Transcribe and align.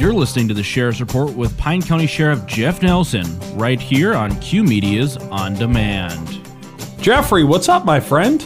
You're 0.00 0.14
listening 0.14 0.48
to 0.48 0.54
the 0.54 0.62
Sheriff's 0.62 0.98
Report 0.98 1.34
with 1.34 1.54
Pine 1.58 1.82
County 1.82 2.06
Sheriff 2.06 2.46
Jeff 2.46 2.80
Nelson, 2.80 3.26
right 3.54 3.78
here 3.78 4.14
on 4.14 4.34
Q 4.40 4.64
Media's 4.64 5.18
On 5.18 5.52
Demand. 5.52 6.40
Jeffrey, 7.02 7.44
what's 7.44 7.68
up, 7.68 7.84
my 7.84 8.00
friend? 8.00 8.40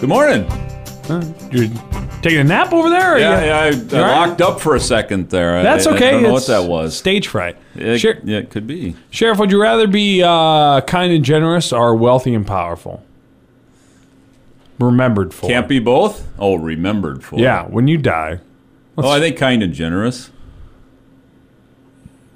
Good 0.00 0.08
morning. 0.08 0.50
You're 1.52 1.68
taking 2.22 2.38
a 2.38 2.44
nap 2.44 2.72
over 2.72 2.88
there? 2.88 3.18
Yeah, 3.18 3.40
you- 3.40 3.46
yeah 3.46 3.58
I, 3.58 3.66
I 3.66 3.68
You 3.68 3.82
all 3.92 4.00
right? 4.02 4.26
locked 4.28 4.40
up 4.40 4.58
for 4.58 4.74
a 4.74 4.80
second 4.80 5.28
there. 5.28 5.62
That's 5.62 5.86
I, 5.86 5.94
okay. 5.94 6.08
I 6.08 6.10
don't 6.12 6.22
know 6.22 6.32
what 6.32 6.46
that 6.46 6.64
was. 6.66 6.96
Stage 6.96 7.28
fright. 7.28 7.58
It, 7.74 7.98
Sher- 7.98 8.22
yeah, 8.24 8.38
it 8.38 8.48
could 8.48 8.66
be. 8.66 8.96
Sheriff, 9.10 9.38
would 9.38 9.50
you 9.52 9.60
rather 9.60 9.86
be 9.86 10.22
uh, 10.22 10.80
kind 10.80 11.12
and 11.12 11.26
generous 11.26 11.74
or 11.74 11.94
wealthy 11.94 12.32
and 12.34 12.46
powerful? 12.46 13.04
Remembered 14.78 15.34
for. 15.34 15.46
Can't 15.46 15.68
be 15.68 15.78
both. 15.78 16.26
Oh, 16.38 16.54
remembered 16.54 17.22
for. 17.22 17.38
Yeah, 17.38 17.66
when 17.66 17.86
you 17.86 17.98
die. 17.98 18.40
Oh, 18.96 19.10
I 19.10 19.20
think 19.20 19.36
kind 19.36 19.62
and 19.62 19.74
generous. 19.74 20.30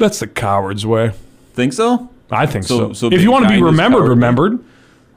That's 0.02 0.18
the 0.18 0.26
coward's 0.26 0.84
way. 0.84 1.12
Think 1.54 1.72
so? 1.72 2.10
I 2.30 2.44
think 2.46 2.64
so. 2.64 2.88
So- 2.88 2.92
so 2.92 3.06
if 3.12 3.22
you 3.22 3.30
want 3.30 3.44
to 3.46 3.48
be 3.54 3.62
remembered, 3.62 4.08
remembered. 4.08 4.58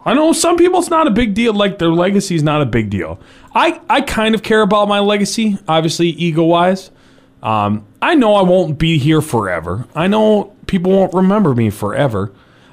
I 0.06 0.14
know 0.14 0.32
some 0.34 0.58
people 0.58 0.80
it's 0.80 0.92
not 0.92 1.08
a 1.08 1.12
big 1.12 1.34
deal. 1.34 1.54
Like 1.54 1.80
their 1.80 1.90
legacy 1.90 2.36
is 2.36 2.44
not 2.44 2.62
a 2.62 2.66
big 2.68 2.92
deal. 2.92 3.20
I 3.56 3.80
I 3.90 4.02
kind 4.02 4.36
of 4.36 4.44
care 4.44 4.62
about 4.62 4.88
my 4.88 5.00
legacy, 5.00 5.58
obviously 5.68 6.10
ego 6.10 6.44
wise. 6.44 6.92
Um, 7.42 7.84
I 8.00 8.14
know 8.14 8.36
I 8.36 8.44
won't 8.44 8.78
be 8.78 9.00
here 9.00 9.22
forever. 9.22 9.88
I 9.96 10.06
know 10.06 10.54
people 10.68 10.92
won't 10.92 11.14
remember 11.16 11.56
me 11.56 11.72
forever. 11.72 12.32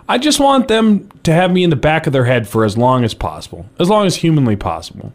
I 0.08 0.18
just 0.18 0.38
want 0.40 0.68
them 0.68 1.08
to 1.22 1.32
have 1.32 1.50
me 1.50 1.64
in 1.64 1.70
the 1.70 1.76
back 1.76 2.06
of 2.06 2.12
their 2.12 2.26
head 2.26 2.46
for 2.46 2.64
as 2.66 2.76
long 2.76 3.04
as 3.04 3.14
possible, 3.14 3.64
as 3.78 3.88
long 3.88 4.04
as 4.06 4.16
humanly 4.16 4.56
possible. 4.56 5.12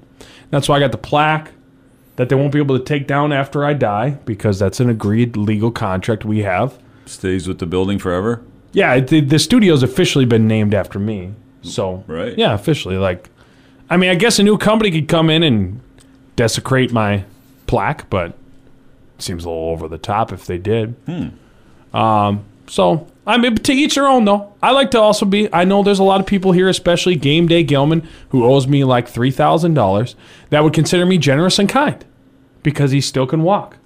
That's 0.49 0.67
why 0.67 0.77
I 0.77 0.79
got 0.79 0.91
the 0.91 0.97
plaque 0.97 1.51
that 2.15 2.29
they 2.29 2.35
won't 2.35 2.51
be 2.51 2.57
able 2.59 2.77
to 2.79 2.83
take 2.83 3.05
down 3.05 3.31
after 3.31 3.63
I 3.63 3.73
die 3.73 4.17
because 4.25 4.57
that's 4.57 4.79
an 4.79 4.89
agreed 4.89 5.37
legal 5.37 5.69
contract 5.69 6.25
we 6.25 6.39
have. 6.39 6.73
Stays 7.07 7.47
with 7.47 7.59
the 7.59 7.65
building 7.65 7.99
forever. 7.99 8.41
Yeah, 8.73 8.99
the, 8.99 9.21
the 9.21 9.39
studio's 9.39 9.81
officially 9.83 10.25
been 10.25 10.47
named 10.47 10.73
after 10.73 10.99
me. 10.99 11.33
So, 11.63 12.03
Right. 12.07 12.37
yeah, 12.37 12.53
officially. 12.53 12.97
Like, 12.97 13.29
I 13.89 13.97
mean, 13.97 14.09
I 14.09 14.15
guess 14.15 14.39
a 14.39 14.43
new 14.43 14.57
company 14.57 14.91
could 14.91 15.07
come 15.07 15.29
in 15.29 15.41
and 15.43 15.79
desecrate 16.35 16.91
my 16.91 17.23
plaque, 17.65 18.09
but 18.09 18.29
it 18.29 18.35
seems 19.19 19.45
a 19.45 19.49
little 19.49 19.69
over 19.69 19.87
the 19.87 19.97
top 19.97 20.31
if 20.31 20.45
they 20.45 20.57
did. 20.57 20.95
Um, 21.93 22.43
so, 22.67 23.07
I 23.25 23.37
mean, 23.37 23.55
to 23.55 23.73
each 23.73 23.95
their 23.95 24.07
own, 24.07 24.25
though. 24.25 24.53
I 24.61 24.71
like 24.71 24.91
to 24.91 24.99
also 24.99 25.25
be, 25.25 25.51
I 25.53 25.63
know 25.63 25.83
there's 25.83 25.99
a 25.99 26.03
lot 26.03 26.19
of 26.19 26.27
people 26.27 26.51
here, 26.51 26.69
especially 26.69 27.15
Game 27.15 27.47
Day 27.47 27.63
Gilman, 27.63 28.07
who 28.29 28.45
owes 28.45 28.67
me 28.67 28.83
like 28.83 29.09
$3,000, 29.11 30.15
that 30.49 30.63
would 30.63 30.73
consider 30.73 31.05
me 31.05 31.17
generous 31.17 31.57
and 31.59 31.67
kind 31.69 32.03
because 32.63 32.91
he 32.91 33.01
still 33.01 33.25
can 33.25 33.43
walk. 33.43 33.77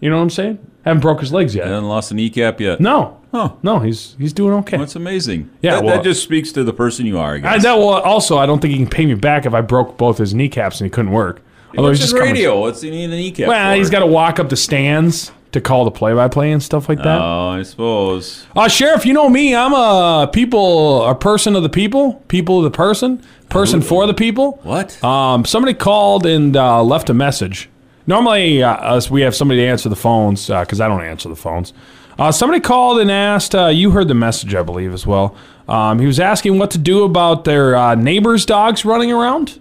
You 0.00 0.10
know 0.10 0.16
what 0.16 0.22
I'm 0.22 0.30
saying? 0.30 0.58
Haven't 0.84 1.00
broke 1.00 1.20
his 1.20 1.32
legs 1.32 1.54
yet. 1.54 1.66
Haven't 1.66 1.88
lost 1.88 2.10
a 2.10 2.14
kneecap 2.14 2.60
yet. 2.60 2.78
No. 2.80 3.20
Huh. 3.32 3.52
No, 3.62 3.78
he's 3.80 4.14
he's 4.18 4.32
doing 4.32 4.52
okay. 4.58 4.76
That's 4.76 4.96
amazing. 4.96 5.50
Yeah, 5.62 5.76
That, 5.76 5.84
well- 5.84 5.96
that 5.96 6.04
just 6.04 6.22
speaks 6.22 6.52
to 6.52 6.62
the 6.64 6.72
person 6.72 7.06
you 7.06 7.18
are, 7.18 7.34
I 7.42 7.54
I, 7.54 7.58
that 7.58 7.74
will 7.78 7.88
also, 7.88 8.38
I 8.38 8.46
don't 8.46 8.60
think 8.60 8.72
he 8.72 8.78
can 8.78 8.88
pay 8.88 9.06
me 9.06 9.14
back 9.14 9.44
if 9.46 9.54
I 9.54 9.60
broke 9.60 9.96
both 9.96 10.18
his 10.18 10.34
kneecaps 10.34 10.80
and 10.80 10.86
he 10.86 10.90
couldn't 10.90 11.10
work. 11.12 11.42
Although 11.76 11.88
What's 11.88 12.00
he's 12.00 12.10
just 12.10 12.16
coming- 12.18 12.34
radio? 12.34 12.60
What's 12.60 12.80
he 12.82 12.90
need 12.90 13.04
a 13.06 13.08
kneecap 13.08 13.48
Well, 13.48 13.72
for? 13.72 13.76
he's 13.76 13.90
got 13.90 14.00
to 14.00 14.06
walk 14.06 14.38
up 14.38 14.48
the 14.50 14.56
stands 14.56 15.32
to 15.50 15.60
call 15.60 15.84
the 15.84 15.90
play-by-play 15.90 16.50
and 16.52 16.62
stuff 16.62 16.88
like 16.88 16.98
that. 16.98 17.20
Oh, 17.20 17.48
I 17.48 17.62
suppose. 17.62 18.44
Uh, 18.56 18.68
Sheriff, 18.68 19.06
you 19.06 19.12
know 19.12 19.28
me. 19.28 19.54
I'm 19.54 19.72
a 19.72 20.28
people, 20.32 21.04
a 21.06 21.14
person 21.14 21.54
of 21.56 21.62
the 21.62 21.68
people, 21.68 22.14
people 22.28 22.58
of 22.58 22.64
the 22.64 22.70
person, 22.76 23.22
person 23.50 23.80
for 23.80 24.06
the 24.06 24.14
people. 24.14 24.58
What? 24.64 25.02
Um, 25.02 25.44
somebody 25.44 25.74
called 25.74 26.26
and 26.26 26.56
uh, 26.56 26.82
left 26.82 27.08
a 27.10 27.14
message. 27.14 27.68
Normally, 28.06 28.62
uh, 28.62 28.74
us 28.74 29.10
we 29.10 29.22
have 29.22 29.34
somebody 29.34 29.60
to 29.60 29.66
answer 29.66 29.88
the 29.88 29.96
phones 29.96 30.48
because 30.48 30.80
I 30.80 30.88
don't 30.88 31.02
answer 31.02 31.28
the 31.28 31.36
phones. 31.36 31.72
Uh, 32.18 32.30
somebody 32.30 32.60
called 32.60 33.00
and 33.00 33.10
asked. 33.10 33.54
Uh, 33.54 33.66
you 33.66 33.90
heard 33.90 34.08
the 34.08 34.14
message, 34.14 34.54
I 34.54 34.62
believe, 34.62 34.92
as 34.92 35.06
well. 35.06 35.36
Um, 35.68 35.98
he 35.98 36.06
was 36.06 36.20
asking 36.20 36.58
what 36.58 36.70
to 36.72 36.78
do 36.78 37.04
about 37.04 37.44
their 37.44 37.74
uh, 37.74 37.94
neighbors' 37.94 38.46
dogs 38.46 38.84
running 38.84 39.10
around, 39.10 39.58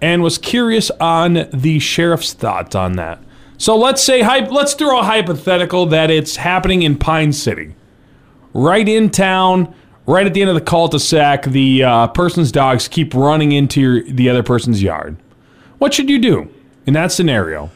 and 0.00 0.22
was 0.22 0.38
curious 0.38 0.90
on 0.92 1.48
the 1.52 1.78
sheriff's 1.78 2.32
thoughts 2.32 2.74
on 2.74 2.94
that. 2.94 3.22
So 3.58 3.76
let's 3.76 4.02
say, 4.02 4.22
let's 4.48 4.74
throw 4.74 4.98
a 4.98 5.04
hypothetical 5.04 5.86
that 5.86 6.10
it's 6.10 6.36
happening 6.36 6.82
in 6.82 6.96
Pine 6.98 7.32
City 7.32 7.74
right 8.54 8.88
in 8.88 9.10
town, 9.10 9.74
right 10.06 10.26
at 10.26 10.34
the 10.34 10.40
end 10.40 10.50
of 10.50 10.54
the 10.54 10.60
cul-de-sac, 10.60 11.44
the 11.44 11.82
uh, 11.82 12.08
person's 12.08 12.52
dogs 12.52 12.88
keep 12.88 13.14
running 13.14 13.52
into 13.52 13.80
your, 13.80 14.02
the 14.02 14.28
other 14.28 14.42
person's 14.42 14.82
yard. 14.82 15.16
What 15.78 15.94
should 15.94 16.10
you 16.10 16.18
do 16.18 16.52
in 16.86 16.94
that 16.94 17.12
scenario? 17.12 17.70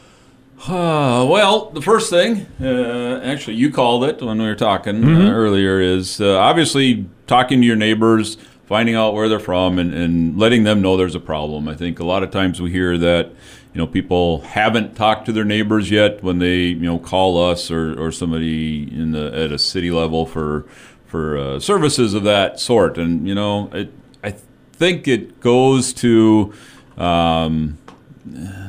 Uh, 0.65 1.25
well, 1.29 1.69
the 1.69 1.81
first 1.81 2.09
thing, 2.09 2.47
uh, 2.59 3.21
actually, 3.23 3.55
you 3.55 3.71
called 3.71 4.03
it 4.03 4.21
when 4.21 4.39
we 4.39 4.45
were 4.45 4.55
talking 4.55 4.95
Mm-hmm. 5.01 5.27
uh, 5.27 5.31
earlier, 5.31 5.79
is 5.79 6.19
uh, 6.19 6.37
obviously 6.39 7.05
talking 7.27 7.61
to 7.61 7.67
your 7.67 7.75
neighbors, 7.75 8.37
finding 8.65 8.95
out 8.95 9.13
where 9.13 9.29
they're 9.29 9.39
from, 9.39 9.77
and, 9.77 9.93
and 9.93 10.37
letting 10.37 10.63
them 10.63 10.81
know 10.81 10.97
there's 10.97 11.13
a 11.15 11.19
problem. 11.19 11.67
I 11.67 11.75
think 11.75 11.99
a 11.99 12.03
lot 12.03 12.23
of 12.23 12.31
times 12.31 12.59
we 12.59 12.71
hear 12.71 12.97
that 12.97 13.27
you 13.73 13.77
know 13.77 13.85
people 13.85 14.41
haven't 14.41 14.95
talked 14.95 15.27
to 15.27 15.31
their 15.31 15.45
neighbors 15.45 15.91
yet 15.91 16.23
when 16.23 16.39
they 16.39 16.61
you 16.61 16.75
know 16.87 16.97
call 16.97 17.51
us 17.51 17.69
or, 17.69 17.93
or 18.01 18.11
somebody 18.11 18.83
in 18.91 19.11
the 19.11 19.27
at 19.37 19.51
a 19.51 19.59
city 19.59 19.91
level 19.91 20.25
for 20.25 20.65
for 21.05 21.37
uh, 21.37 21.59
services 21.59 22.15
of 22.15 22.23
that 22.23 22.59
sort, 22.59 22.97
and 22.97 23.27
you 23.27 23.35
know 23.35 23.69
it, 23.73 23.93
I 24.23 24.31
think 24.73 25.07
it 25.07 25.39
goes 25.39 25.93
to. 25.93 26.51
Um, 26.97 27.77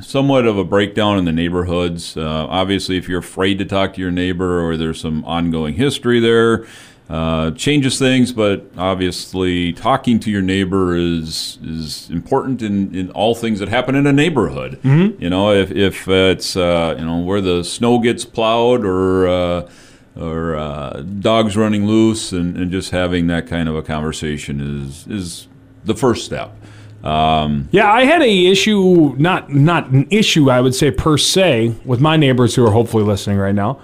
somewhat 0.03 0.47
of 0.47 0.59
a 0.59 0.65
breakdown 0.65 1.19
in 1.19 1.25
the 1.25 1.33
neighborhoods. 1.33 2.17
Uh, 2.17 2.47
obviously, 2.49 2.97
if 2.97 3.09
you're 3.09 3.21
afraid 3.21 3.59
to 3.59 3.65
talk 3.65 3.95
to 3.95 4.01
your 4.01 4.11
neighbor 4.11 4.61
or 4.61 4.77
there's 4.77 5.01
some 5.01 5.25
ongoing 5.25 5.75
history 5.75 6.21
there, 6.21 6.67
uh, 7.09 7.51
changes 7.53 7.99
things. 7.99 8.33
But 8.33 8.67
obviously, 8.77 9.73
talking 9.73 10.21
to 10.21 10.31
your 10.31 10.43
neighbor 10.43 10.95
is 10.95 11.59
is 11.63 12.11
important 12.11 12.63
in, 12.63 12.95
in 12.95 13.11
all 13.13 13.35
things 13.35 13.61
that 13.61 13.69
happen 13.69 13.95
in 13.95 14.07
a 14.07 14.13
neighborhood. 14.13 14.79
You 15.19 15.31
know, 15.31 15.53
if 15.53 15.71
if 15.71 16.07
it's 16.09 16.57
uh, 16.57 16.97
you 16.99 17.05
know 17.05 17.19
where 17.19 17.41
the 17.41 17.65
snow 17.65 17.99
gets 17.99 18.25
plowed 18.25 18.85
or 18.85 19.29
uh, 19.29 19.71
or 20.17 20.57
uh, 20.57 21.03
dogs 21.21 21.57
running 21.57 21.87
loose, 21.87 22.33
and, 22.33 22.57
and 22.57 22.71
just 22.71 22.91
having 22.91 23.29
that 23.29 23.47
kind 23.47 23.69
of 23.69 23.77
a 23.77 23.83
conversation 23.83 24.61
is 24.61 25.07
is 25.07 25.49
the 25.85 25.95
first 25.95 26.25
step. 26.25 26.55
Um, 27.04 27.69
Yeah, 27.70 27.92
I 27.92 28.04
had 28.04 28.22
a 28.22 28.47
issue, 28.47 29.14
not 29.19 29.53
not 29.53 29.88
an 29.91 30.06
issue, 30.10 30.50
I 30.50 30.60
would 30.60 30.75
say 30.75 30.91
per 30.91 31.16
se, 31.19 31.75
with 31.84 32.00
my 32.00 32.16
neighbors 32.16 32.54
who 32.54 32.66
are 32.66 32.70
hopefully 32.72 33.04
listening 33.04 33.38
right 33.38 33.54
now. 33.54 33.78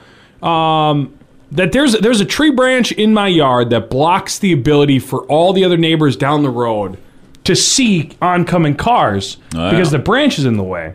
Um, 0.47 1.14
that 1.52 1.72
there's 1.72 1.92
there's 2.00 2.20
a 2.20 2.25
tree 2.25 2.50
branch 2.50 2.91
in 2.92 3.14
my 3.14 3.28
yard 3.28 3.70
that 3.70 3.88
blocks 3.91 4.38
the 4.38 4.52
ability 4.52 4.98
for 4.98 5.20
all 5.26 5.52
the 5.52 5.64
other 5.64 5.76
neighbors 5.76 6.16
down 6.16 6.42
the 6.42 6.50
road 6.50 6.98
to 7.44 7.54
see 7.54 8.10
oncoming 8.20 8.75
cars 8.75 9.36
Oh, 9.54 9.70
because 9.70 9.92
yeah. 9.92 9.98
the 9.98 10.02
branch 10.02 10.38
is 10.38 10.44
in 10.46 10.56
the 10.56 10.62
way. 10.64 10.94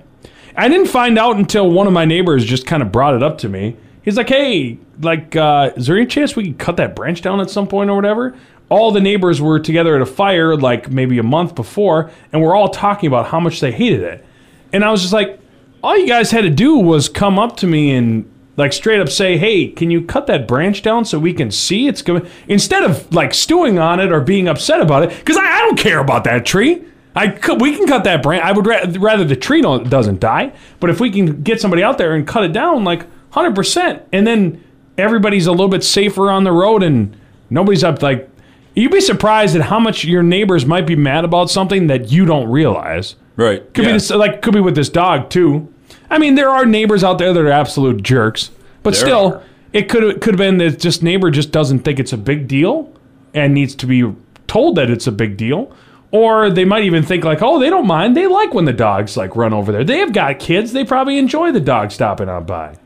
I 0.57 0.68
didn't 0.68 0.88
find 0.88 1.18
out 1.18 1.38
until 1.38 1.69
one 1.72 1.88
of 1.88 1.94
my 1.94 2.03
neighbors 2.06 2.44
just 2.44 2.66
kind 2.66 2.81
of 2.84 2.91
brought 2.91 3.13
it 3.16 3.24
up 3.24 3.38
to 3.40 3.50
me. 3.50 3.78
He's 4.01 4.18
like, 4.18 4.28
"Hey, 4.30 4.78
like, 5.01 5.36
uh, 5.36 5.72
is 5.78 5.88
there 5.88 5.96
any 5.96 6.06
chance 6.07 6.36
we 6.36 6.44
could 6.46 6.57
cut 6.57 6.78
that 6.78 6.96
branch 6.96 7.22
down 7.22 7.40
at 7.40 7.50
some 7.50 7.68
point 7.68 7.90
or 7.90 7.96
whatever?" 7.96 8.36
All 8.69 8.91
the 8.91 9.02
neighbors 9.02 9.41
were 9.41 9.59
together 9.59 9.96
at 9.96 10.02
a 10.02 10.06
fire 10.06 10.56
like 10.56 10.90
maybe 10.90 11.18
a 11.18 11.24
month 11.24 11.56
before, 11.56 12.12
and 12.31 12.41
we're 12.41 12.56
all 12.56 12.69
talking 12.69 13.07
about 13.07 13.28
how 13.28 13.40
much 13.40 13.59
they 13.59 13.72
hated 13.72 14.02
it. 14.02 14.25
And 14.72 14.84
I 14.84 14.91
was 14.91 15.02
just 15.02 15.13
like, 15.13 15.40
all 15.84 15.97
you 15.97 16.07
guys 16.07 16.31
had 16.31 16.41
to 16.41 16.50
do 16.50 16.75
was 16.78 17.09
come 17.09 17.40
up 17.40 17.57
to 17.57 17.68
me 17.68 17.96
and 17.96 18.30
like 18.57 18.74
straight 18.74 19.00
up 19.00 19.09
say, 19.09 19.38
"Hey, 19.38 19.68
can 19.68 19.90
you 19.90 20.02
cut 20.02 20.28
that 20.28 20.47
branch 20.47 20.81
down 20.81 21.06
so 21.06 21.18
we 21.18 21.34
can 21.34 21.50
see 21.50 21.88
it's 21.88 22.02
going?" 22.02 22.28
Instead 22.47 22.84
of 22.84 23.12
like 23.13 23.34
stewing 23.34 23.80
on 23.80 24.00
it 24.00 24.12
or 24.12 24.19
being 24.19 24.47
upset 24.47 24.81
about 24.81 25.03
it, 25.03 25.18
because 25.18 25.38
I, 25.38 25.46
I 25.46 25.59
don't 25.59 25.80
care 25.80 26.00
about 26.00 26.25
that 26.25 26.46
tree. 26.46 26.84
I 27.16 27.30
could, 27.30 27.59
we 27.62 27.75
can 27.75 27.88
cut 27.88 28.03
that 28.03 28.22
branch. 28.22 28.44
I 28.44 28.51
would 28.51 28.68
ra- 28.68 28.84
rather 29.00 29.24
the 29.24 29.36
tree 29.36 29.62
doesn't 29.62 30.19
die, 30.19 30.51
but 30.80 30.90
if 30.90 31.00
we 31.00 31.09
can 31.09 31.41
get 31.41 31.59
somebody 31.59 31.84
out 31.84 31.97
there 31.97 32.13
and 32.13 32.28
cut 32.28 32.44
it 32.44 32.51
down 32.51 32.83
like 32.83 33.06
hundred 33.31 33.56
percent, 33.56 34.04
and 34.12 34.27
then 34.27 34.62
everybody's 34.98 35.48
a 35.48 35.51
little 35.51 35.69
bit 35.69 35.83
safer 35.83 36.30
on 36.30 36.44
the 36.44 36.51
road 36.51 36.83
and 36.83 37.15
nobody's 37.50 37.83
up 37.83 38.04
like. 38.04 38.30
You'd 38.75 38.92
be 38.92 39.01
surprised 39.01 39.56
at 39.56 39.63
how 39.63 39.80
much 39.80 40.06
your 40.06 40.24
neighbors 40.24 40.66
might 40.66 40.88
be 40.88 40.95
mad 40.95 41.25
about 41.25 41.50
something 41.50 41.88
that 41.88 42.12
you 42.12 42.25
don't 42.25 42.50
realize. 42.50 43.16
right. 43.36 43.62
Could 43.74 43.83
yeah. 43.86 43.92
be 43.92 43.94
this, 43.94 44.10
like 44.12 44.42
could 44.42 44.54
be 44.54 44.62
with 44.62 44.75
this 44.75 44.89
dog 44.89 45.30
too. 45.30 45.74
I 46.10 46.18
mean, 46.18 46.36
there 46.36 46.50
are 46.50 46.66
neighbors 46.66 47.04
out 47.04 47.18
there 47.18 47.33
that 47.33 47.39
are 47.39 47.51
absolute 47.51 48.01
jerks, 48.04 48.51
but 48.83 48.94
There 48.94 49.01
still, 49.01 49.33
are. 49.36 49.44
it 49.74 49.89
could 49.89 50.04
it 50.04 50.21
could 50.21 50.33
have 50.36 50.38
been 50.39 50.57
that 50.60 50.80
just 50.80 51.04
neighbor 51.04 51.30
just 51.30 51.51
doesn't 51.51 51.80
think 51.80 52.00
it's 52.00 52.13
a 52.13 52.18
big 52.18 52.48
deal 52.48 52.92
and 53.33 53.54
needs 53.54 53.75
to 53.75 53.86
be 53.86 54.12
told 54.48 54.75
that 54.77 54.89
it's 54.89 55.07
a 55.07 55.12
big 55.12 55.38
deal. 55.38 55.72
Or 56.12 56.50
they 56.50 56.65
might 56.65 56.83
even 56.86 57.04
think 57.04 57.24
like, 57.24 57.44
oh, 57.44 57.60
they 57.60 57.69
don't 57.69 57.86
mind. 57.86 58.18
They 58.18 58.25
like 58.25 58.56
when 58.56 58.65
the 58.65 58.74
dogs 58.74 59.15
like 59.15 59.36
run 59.36 59.54
over 59.54 59.72
there. 59.72 59.83
They 59.83 60.00
have 60.00 60.12
got 60.12 60.39
kids. 60.39 60.74
They 60.74 60.83
probably 60.83 61.19
enjoy 61.19 61.51
the 61.51 61.60
dog 61.60 61.92
stopping 61.92 62.27
on 62.30 62.45
by. 62.45 62.77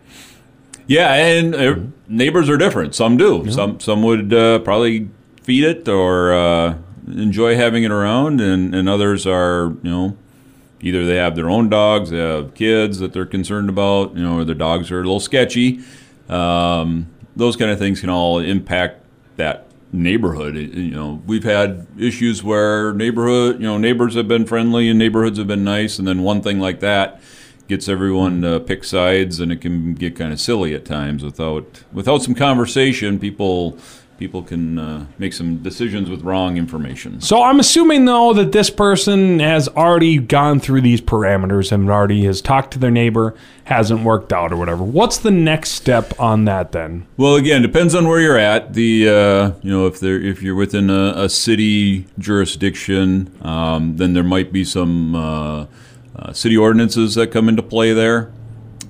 Yeah, 0.88 1.14
and 1.14 1.56
uh, 1.56 1.76
neighbors 2.10 2.50
are 2.50 2.58
different. 2.58 2.94
Some 2.96 3.16
do. 3.16 3.50
Some 3.50 3.80
some 3.80 4.04
would 4.04 4.34
uh, 4.34 4.60
probably 4.60 5.10
feed 5.44 5.64
it 5.64 5.88
or 5.88 6.34
uh, 6.34 6.78
enjoy 7.08 7.56
having 7.56 7.84
it 7.84 7.92
around, 7.92 8.42
and, 8.42 8.74
and 8.74 8.90
others 8.90 9.28
are 9.28 9.76
you 9.84 9.90
know 9.92 10.18
either 10.82 11.06
they 11.06 11.16
have 11.16 11.36
their 11.36 11.50
own 11.50 11.70
dogs, 11.70 12.10
they 12.10 12.18
have 12.18 12.54
kids 12.54 13.00
that 13.00 13.14
they're 13.14 13.26
concerned 13.26 13.70
about, 13.70 14.16
you 14.16 14.22
know, 14.22 14.40
or 14.40 14.44
their 14.44 14.54
dogs 14.54 14.92
are 14.92 15.00
a 15.00 15.04
little 15.04 15.20
sketchy. 15.20 15.80
Um, 16.28 17.08
those 17.36 17.56
kind 17.56 17.72
of 17.72 17.80
things 17.80 18.02
can 18.02 18.10
all 18.10 18.40
impact 18.40 19.02
that 19.38 19.66
neighborhood. 19.94 20.56
You 20.56 20.92
know, 20.92 21.22
we've 21.26 21.44
had 21.44 21.88
issues 21.98 22.44
where 22.44 22.94
neighborhood, 22.94 23.56
you 23.56 23.66
know, 23.66 23.78
neighbors 23.78 24.16
have 24.16 24.28
been 24.28 24.46
friendly 24.46 24.90
and 24.90 25.00
neighborhoods 25.00 25.38
have 25.38 25.48
been 25.48 25.64
nice, 25.64 26.00
and 26.00 26.08
then 26.08 26.22
one 26.22 26.42
thing 26.42 26.60
like 26.60 26.82
that 26.82 27.22
gets 27.70 27.88
everyone 27.88 28.42
to 28.42 28.60
pick 28.60 28.84
sides, 28.84 29.40
and 29.40 29.52
it 29.52 29.62
can 29.62 29.94
get 29.94 30.18
kind 30.18 30.34
of 30.34 30.40
silly 30.40 30.76
at 30.76 30.84
times 30.86 31.24
without 31.24 31.84
without 31.94 32.22
some 32.22 32.36
conversation. 32.36 33.20
People 33.20 33.78
people 34.18 34.44
can 34.44 34.78
uh, 34.78 35.06
make 35.18 35.34
some 35.34 35.58
decisions 35.58 36.10
with 36.10 36.22
wrong 36.22 36.58
information. 36.58 37.22
So 37.22 37.44
I'm 37.44 37.60
assuming 37.60 38.06
though 38.06 38.34
that 38.34 38.52
this 38.52 38.70
person 38.70 39.40
has 39.40 39.68
already 39.70 40.18
gone 40.18 40.60
through 40.60 40.82
these 40.82 41.02
parameters 41.02 41.72
and 41.72 41.90
already 41.90 42.26
has 42.26 42.42
talked 42.42 42.72
to 42.74 42.80
their 42.80 42.92
neighbor, 42.92 43.36
hasn't 43.66 44.04
worked 44.04 44.32
out 44.32 44.52
or 44.52 44.58
whatever. 44.58 44.84
What's 44.84 45.18
the 45.18 45.32
next 45.32 45.72
step 45.72 46.20
on 46.20 46.46
that 46.46 46.72
then? 46.72 47.08
Well, 47.18 47.36
again, 47.36 47.62
depends 47.62 47.96
on 47.96 48.08
where 48.08 48.20
you're 48.20 48.38
at. 48.38 48.74
The 48.74 49.10
uh, 49.10 49.52
you 49.62 49.72
know 49.72 49.88
if 49.88 50.00
there 50.00 50.20
if 50.20 50.42
you're 50.42 50.56
within 50.56 50.90
a, 50.90 51.14
a 51.16 51.30
city 51.30 52.06
jurisdiction, 52.20 53.32
um, 53.42 53.98
then 53.98 54.14
there 54.14 54.24
might 54.24 54.52
be 54.52 54.64
some 54.64 55.16
uh, 55.16 55.66
uh, 56.16 56.34
city 56.34 56.58
ordinances 56.58 57.16
that 57.16 57.28
come 57.28 57.50
into 57.50 57.64
play 57.64 57.94
there 57.94 58.32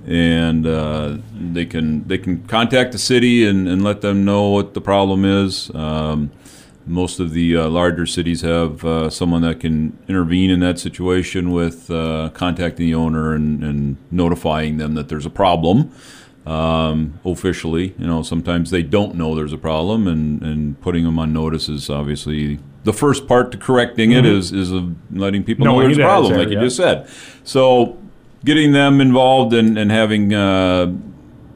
and 0.05 0.67
uh, 0.67 1.17
they 1.33 1.65
can 1.65 2.07
they 2.07 2.17
can 2.17 2.43
contact 2.47 2.91
the 2.91 2.97
city 2.97 3.47
and, 3.47 3.67
and 3.67 3.83
let 3.83 4.01
them 4.01 4.25
know 4.25 4.49
what 4.49 4.73
the 4.73 4.81
problem 4.81 5.25
is. 5.25 5.73
Um, 5.73 6.31
most 6.85 7.19
of 7.19 7.31
the 7.31 7.55
uh, 7.55 7.69
larger 7.69 8.05
cities 8.05 8.41
have 8.41 8.83
uh, 8.83 9.09
someone 9.09 9.41
that 9.43 9.59
can 9.59 9.97
intervene 10.07 10.49
in 10.49 10.59
that 10.59 10.79
situation 10.79 11.51
with 11.51 11.89
uh, 11.89 12.29
contacting 12.33 12.87
the 12.87 12.95
owner 12.95 13.33
and, 13.33 13.63
and, 13.63 13.97
notifying 14.11 14.77
them 14.77 14.93
that 14.93 15.07
there's 15.07 15.25
a 15.25 15.29
problem 15.29 15.91
um, 16.45 17.19
officially. 17.23 17.95
You 17.97 18.05
know, 18.05 18.21
sometimes 18.21 18.69
they 18.69 18.83
don't 18.83 19.15
know 19.15 19.33
there's 19.33 19.53
a 19.53 19.57
problem, 19.57 20.07
and, 20.07 20.41
and 20.41 20.79
putting 20.81 21.05
them 21.05 21.17
on 21.19 21.31
notice 21.31 21.69
is 21.69 21.89
obviously 21.89 22.59
the 22.83 22.93
first 22.93 23.27
part 23.27 23.51
to 23.53 23.57
correcting 23.57 24.09
mm-hmm. 24.09 24.25
it 24.25 24.25
is 24.25 24.51
is 24.51 24.71
letting 25.11 25.43
people 25.43 25.65
know 25.65 25.79
there's 25.79 25.97
a 25.97 26.01
problem, 26.01 26.37
like 26.37 26.49
you 26.49 26.59
just 26.59 26.75
said. 26.75 27.09
So 27.43 27.97
getting 28.43 28.71
them 28.71 28.99
involved 29.01 29.53
and, 29.53 29.77
and 29.77 29.91
having 29.91 30.33
uh, 30.33 30.93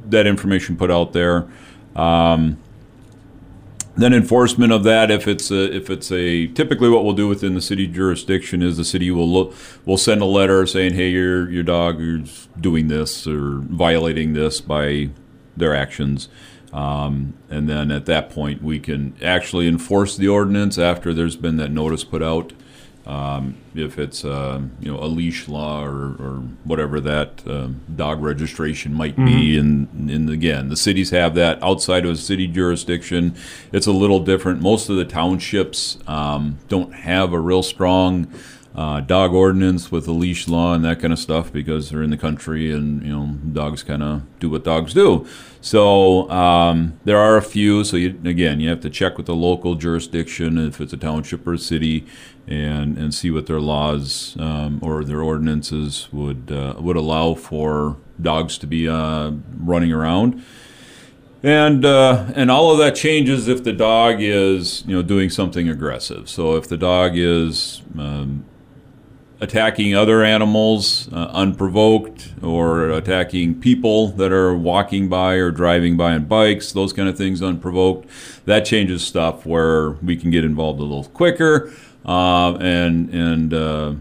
that 0.06 0.28
information 0.28 0.78
put 0.78 0.92
out 0.92 1.13
there. 1.13 1.48
Um, 1.95 2.57
then 3.98 4.13
enforcement 4.13 4.72
of 4.72 4.84
that, 4.84 5.10
if 5.10 5.28
it's 5.28 5.50
a, 5.50 5.75
if 5.75 5.89
it's 5.89 6.12
a 6.12 6.48
typically 6.48 6.88
what 6.88 7.04
we'll 7.04 7.16
do 7.16 7.28
within 7.28 7.56
the 7.56 7.62
city 7.62 7.88
jurisdiction 7.88 8.62
is 8.62 8.78
the 8.78 8.86
city 8.86 9.10
will 9.10 9.28
look 9.28 9.56
will 9.86 9.98
send 9.98 10.22
a 10.22 10.25
letter 10.25 10.68
saying, 10.68 10.94
hey, 10.94 11.10
your 11.10 11.50
your 11.50 11.63
dog 11.63 12.00
is 12.00 12.48
doing 12.60 12.90
this 12.90 13.25
or 13.25 13.57
violating 13.62 14.33
this 14.33 14.62
by 14.62 15.10
their 15.56 15.75
actions. 15.75 16.30
Um, 16.72 17.33
and 17.50 17.68
then 17.68 17.90
at 17.90 18.06
that 18.06 18.30
point, 18.30 18.62
we 18.62 18.80
can 18.80 19.16
actually 19.24 19.68
enforce 19.68 20.16
the 20.16 20.28
ordinance 20.28 20.78
after 20.78 21.12
there's 21.12 21.36
been 21.36 21.57
that 21.57 21.72
notice 21.72 22.04
put 22.04 22.22
out. 22.22 22.54
Um, 23.07 23.56
if 23.74 23.98
it's 23.98 24.25
uh, 24.25 24.59
you 24.81 24.92
know 24.92 25.01
a 25.01 25.07
leash 25.07 25.48
law 25.48 25.86
or, 25.86 26.15
or 26.19 26.44
whatever 26.65 27.00
that 27.00 27.42
uh, 27.48 27.69
dog 27.95 28.21
registration 28.21 28.94
might 28.94 29.15
mm-hmm. 29.15 29.25
be, 29.25 29.57
and, 29.57 29.88
and 30.09 30.30
again, 30.30 30.68
the 30.68 30.75
cities 30.75 31.12
have 31.12 31.33
that 31.36 31.63
outside 31.63 32.04
of 32.04 32.12
a 32.12 32.15
city 32.18 32.48
jurisdiction. 32.48 33.33
It's 33.71 33.88
a 33.88 33.94
little 33.94 34.19
different. 34.19 34.62
Most 34.62 34.89
of 34.89 34.98
the 34.98 35.06
townships 35.06 35.98
um, 36.06 36.57
don't 36.68 36.94
have 36.94 37.31
a 37.31 37.39
real 37.39 37.63
strong 37.63 38.27
uh, 38.78 39.02
dog 39.02 39.34
ordinance 39.34 39.92
with 39.92 40.08
a 40.08 40.12
leash 40.12 40.48
law 40.48 40.76
and 40.76 40.86
that 40.86 41.00
kind 41.00 41.12
of 41.12 41.18
stuff 41.18 41.52
because 41.52 41.90
they're 41.90 42.04
in 42.04 42.12
the 42.12 42.18
country 42.18 42.72
and 42.72 43.04
you 43.04 43.12
know 43.12 43.26
dogs 43.52 43.82
kind 43.82 44.04
of 44.04 44.40
do 44.40 44.50
what 44.52 44.64
dogs 44.64 44.94
do. 44.94 45.26
So 45.62 46.30
um, 46.30 47.00
there 47.04 47.18
are 47.18 47.38
a 47.38 47.42
few. 47.42 47.84
So 47.84 47.98
you, 47.98 48.10
again, 48.24 48.60
you 48.60 48.70
have 48.70 48.82
to 48.82 48.90
check 48.92 49.18
with 49.18 49.26
the 49.26 49.36
local 49.36 49.74
jurisdiction 49.74 50.60
if 50.60 50.80
it's 50.80 50.94
a 50.94 50.98
township 50.98 51.46
or 51.48 51.54
a 51.54 51.58
city, 51.58 52.06
and 52.46 52.98
and 53.00 53.14
see 53.16 53.32
what 53.32 53.48
their 53.48 53.60
laws 53.60 54.38
um, 54.40 54.80
or 54.84 55.04
their 55.04 55.22
ordinances 55.22 56.08
would 56.14 56.52
uh, 56.52 56.76
would 56.78 56.96
allow 56.96 57.34
for 57.34 57.98
dogs 58.22 58.60
to 58.60 58.68
be 58.68 58.88
uh, 58.88 59.32
running 59.58 59.92
around 59.92 60.44
and 61.44 61.86
uh, 61.86 62.32
and 62.36 62.50
all 62.50 62.72
of 62.72 62.78
that 62.80 62.96
changes 62.96 63.48
if 63.48 63.64
the 63.64 63.74
dog 63.74 64.18
is 64.20 64.84
you 64.86 64.96
know 64.96 65.02
doing 65.02 65.30
something 65.30 65.70
aggressive. 65.70 66.30
So 66.30 66.56
if 66.56 66.68
the 66.68 66.78
dog 66.78 67.12
is 67.16 67.82
um, 67.98 68.46
attacking 69.39 69.95
other 69.95 70.24
animals 70.24 71.12
uh, 71.13 71.30
unprovoked 71.31 72.34
or 72.42 72.89
attacking 72.89 73.60
people 73.60 74.10
that 74.10 74.31
are 74.31 74.56
walking 74.56 75.10
by 75.10 75.34
or 75.34 75.51
driving 75.51 75.95
by 75.95 76.13
on 76.13 76.25
bikes, 76.25 76.72
those 76.72 76.92
kind 76.94 77.07
of 77.07 77.18
things 77.18 77.42
unprovoked. 77.42 78.10
That 78.45 78.66
changes 78.66 79.06
stuff 79.06 79.45
where 79.45 79.92
we 79.92 80.16
can 80.16 80.31
get 80.31 80.44
involved 80.44 80.80
a 80.80 80.84
little 80.84 81.06
quicker 81.06 81.72
uh, 82.06 82.56
and 82.56 83.10
and 83.13 83.54
uh, 83.54 83.94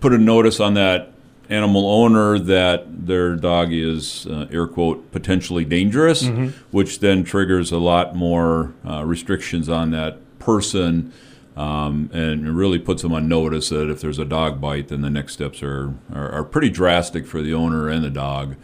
put 0.00 0.12
a 0.12 0.18
notice 0.18 0.60
on 0.60 0.74
that 0.74 1.12
animal 1.48 1.90
owner 1.90 2.38
that 2.38 3.06
their 3.06 3.34
dog 3.34 3.72
is 3.72 4.26
uh, 4.26 4.46
air 4.52 4.66
quote 4.66 5.10
potentially 5.10 5.64
dangerous, 5.64 6.24
mm-hmm. 6.24 6.48
which 6.70 7.00
then 7.00 7.24
triggers 7.24 7.72
a 7.72 7.78
lot 7.78 8.14
more 8.14 8.72
uh, 8.86 9.04
restrictions 9.04 9.68
on 9.68 9.90
that 9.90 10.18
person 10.38 11.12
um, 11.56 12.10
and 12.12 12.46
it 12.46 12.50
really 12.50 12.78
puts 12.78 13.02
them 13.02 13.12
on 13.12 13.28
notice 13.28 13.68
that 13.70 13.90
if 13.90 14.00
there's 14.00 14.18
a 14.18 14.24
dog 14.24 14.60
bite, 14.60 14.88
then 14.88 15.02
the 15.02 15.10
next 15.10 15.32
steps 15.34 15.62
are, 15.62 15.94
are, 16.12 16.30
are 16.30 16.44
pretty 16.44 16.70
drastic 16.70 17.26
for 17.26 17.42
the 17.42 17.52
owner 17.52 17.88
and 17.88 18.04
the 18.04 18.10
dog. 18.10 18.56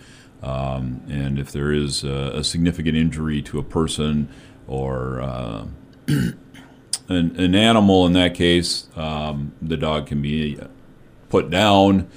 Um, 0.43 1.03
and 1.09 1.39
if 1.39 1.51
there 1.51 1.73
is 1.73 2.05
a, 2.05 2.33
a, 2.35 2.45
significant 2.45 2.97
injury 2.97 3.43
to 3.43 3.59
a 3.59 3.63
person 3.63 4.29
or 4.69 5.21
uh, 5.21 5.67
an, 6.09 6.37
an, 7.09 7.55
animal 7.55 8.07
in 8.07 8.13
that 8.13 8.35
case, 8.35 8.87
um, 8.97 9.53
the 9.61 9.77
dog 9.77 10.07
can 10.07 10.23
be 10.23 10.59
put 11.31 11.51
down 11.51 12.09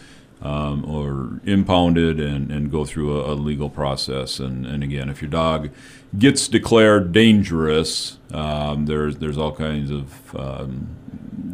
um, 0.42 0.86
or 0.86 1.40
impounded 1.46 2.20
and, 2.20 2.52
and 2.52 2.72
go 2.72 2.86
through 2.86 3.20
a, 3.20 3.34
a 3.34 3.36
legal 3.36 3.70
process. 3.70 4.40
And, 4.40 4.66
and 4.66 4.84
again, 4.84 5.10
if 5.10 5.22
your 5.22 5.32
dog 5.32 5.70
gets 6.18 6.48
declared 6.48 7.12
dangerous, 7.12 8.18
um, 8.34 8.86
there's 8.86 9.18
there's 9.18 9.38
all 9.38 9.52
kinds 9.52 9.92
of 9.92 10.36
um, 10.36 10.88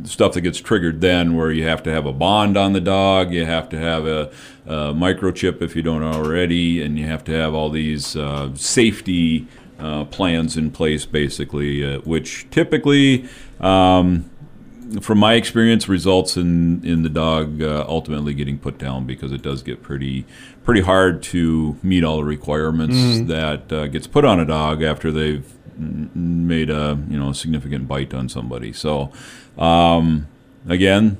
stuff 0.03 0.33
that 0.33 0.41
gets 0.41 0.59
triggered 0.59 1.01
then, 1.01 1.35
where 1.35 1.51
you 1.51 1.65
have 1.65 1.83
to 1.83 1.91
have 1.91 2.05
a 2.05 2.13
bond 2.13 2.57
on 2.57 2.73
the 2.73 2.81
dog, 2.81 3.33
you 3.33 3.45
have 3.45 3.69
to 3.69 3.77
have 3.77 4.05
a, 4.05 4.31
a 4.65 4.93
microchip 4.93 5.61
if 5.61 5.75
you 5.75 5.81
don't 5.81 6.03
already, 6.03 6.81
and 6.81 6.97
you 6.97 7.05
have 7.05 7.23
to 7.25 7.31
have 7.31 7.53
all 7.53 7.69
these 7.69 8.15
uh, 8.15 8.53
safety 8.55 9.47
uh, 9.79 10.05
plans 10.05 10.55
in 10.55 10.71
place, 10.71 11.05
basically, 11.05 11.83
uh, 11.83 11.99
which 12.01 12.49
typically. 12.49 13.27
Um, 13.59 14.29
from 15.01 15.19
my 15.19 15.33
experience, 15.33 15.87
results 15.89 16.37
in 16.37 16.83
in 16.83 17.03
the 17.03 17.09
dog 17.09 17.61
uh, 17.61 17.85
ultimately 17.87 18.33
getting 18.33 18.57
put 18.57 18.77
down 18.77 19.05
because 19.05 19.31
it 19.31 19.41
does 19.41 19.63
get 19.63 19.81
pretty 19.81 20.25
pretty 20.63 20.81
hard 20.81 21.21
to 21.23 21.77
meet 21.83 22.03
all 22.03 22.17
the 22.17 22.23
requirements 22.23 22.95
mm. 22.95 23.27
that 23.27 23.71
uh, 23.71 23.87
gets 23.87 24.07
put 24.07 24.25
on 24.25 24.39
a 24.39 24.45
dog 24.45 24.81
after 24.81 25.11
they've 25.11 25.53
made 25.77 26.69
a 26.69 26.99
you 27.09 27.19
know 27.19 27.29
a 27.29 27.35
significant 27.35 27.87
bite 27.87 28.13
on 28.13 28.29
somebody. 28.29 28.71
So 28.73 29.11
um, 29.57 30.27
again, 30.67 31.17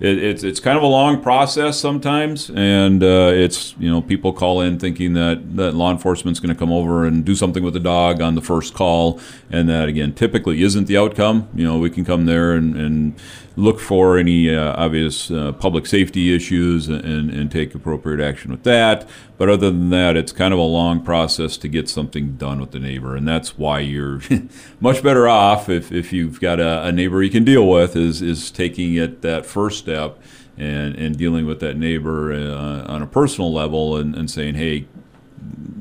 it, 0.00 0.22
it's 0.22 0.44
it's 0.44 0.60
kind 0.60 0.76
of 0.76 0.84
a 0.84 0.86
long 0.86 1.20
process 1.20 1.78
sometimes, 1.78 2.50
and 2.50 3.02
uh, 3.02 3.30
it's 3.34 3.74
you 3.78 3.90
know 3.90 4.00
people 4.00 4.32
call 4.32 4.60
in 4.60 4.78
thinking 4.78 5.14
that 5.14 5.56
that 5.56 5.74
law 5.74 5.90
enforcement's 5.90 6.38
going 6.40 6.54
to 6.54 6.58
come 6.58 6.72
over 6.72 7.04
and 7.04 7.24
do 7.24 7.34
something 7.34 7.62
with 7.64 7.74
the 7.74 7.80
dog 7.80 8.20
on 8.20 8.34
the 8.34 8.40
first 8.40 8.74
call, 8.74 9.20
and 9.50 9.68
that 9.68 9.88
again 9.88 10.12
typically 10.12 10.62
isn't 10.62 10.86
the 10.86 10.96
outcome. 10.96 11.48
You 11.54 11.64
know 11.64 11.78
we 11.78 11.90
can 11.90 12.04
come 12.04 12.26
there 12.26 12.52
and, 12.52 12.76
and 12.76 13.14
look 13.56 13.80
for 13.80 14.16
any 14.16 14.54
uh, 14.54 14.72
obvious 14.80 15.32
uh, 15.32 15.50
public 15.52 15.84
safety 15.84 16.34
issues 16.34 16.88
and, 16.88 17.30
and 17.30 17.50
take 17.50 17.74
appropriate 17.74 18.20
action 18.20 18.52
with 18.52 18.62
that. 18.62 19.08
But 19.38 19.48
other 19.48 19.70
than 19.70 19.90
that, 19.90 20.16
it's 20.16 20.32
kind 20.32 20.52
of 20.52 20.58
a 20.58 20.64
long 20.64 21.00
process 21.00 21.56
to 21.58 21.68
get 21.68 21.88
something 21.88 22.36
done 22.36 22.60
with 22.60 22.72
the 22.72 22.80
neighbor, 22.80 23.14
and 23.14 23.26
that's 23.26 23.56
why 23.56 23.78
you're 23.78 24.20
much 24.80 25.00
better 25.00 25.28
off 25.28 25.68
if, 25.68 25.92
if 25.92 26.12
you've 26.12 26.40
got 26.40 26.58
a, 26.58 26.84
a 26.86 26.92
neighbor 26.92 27.22
you 27.22 27.30
can 27.30 27.44
deal 27.44 27.66
with 27.66 27.94
is 27.94 28.20
is 28.20 28.50
taking 28.50 28.94
it 28.94 29.22
that 29.22 29.46
first 29.46 29.78
step 29.78 30.20
and, 30.56 30.96
and 30.96 31.16
dealing 31.16 31.46
with 31.46 31.60
that 31.60 31.76
neighbor 31.76 32.32
uh, 32.32 32.84
on 32.92 33.00
a 33.00 33.06
personal 33.06 33.52
level 33.52 33.96
and, 33.96 34.16
and 34.16 34.28
saying, 34.28 34.56
hey, 34.56 34.86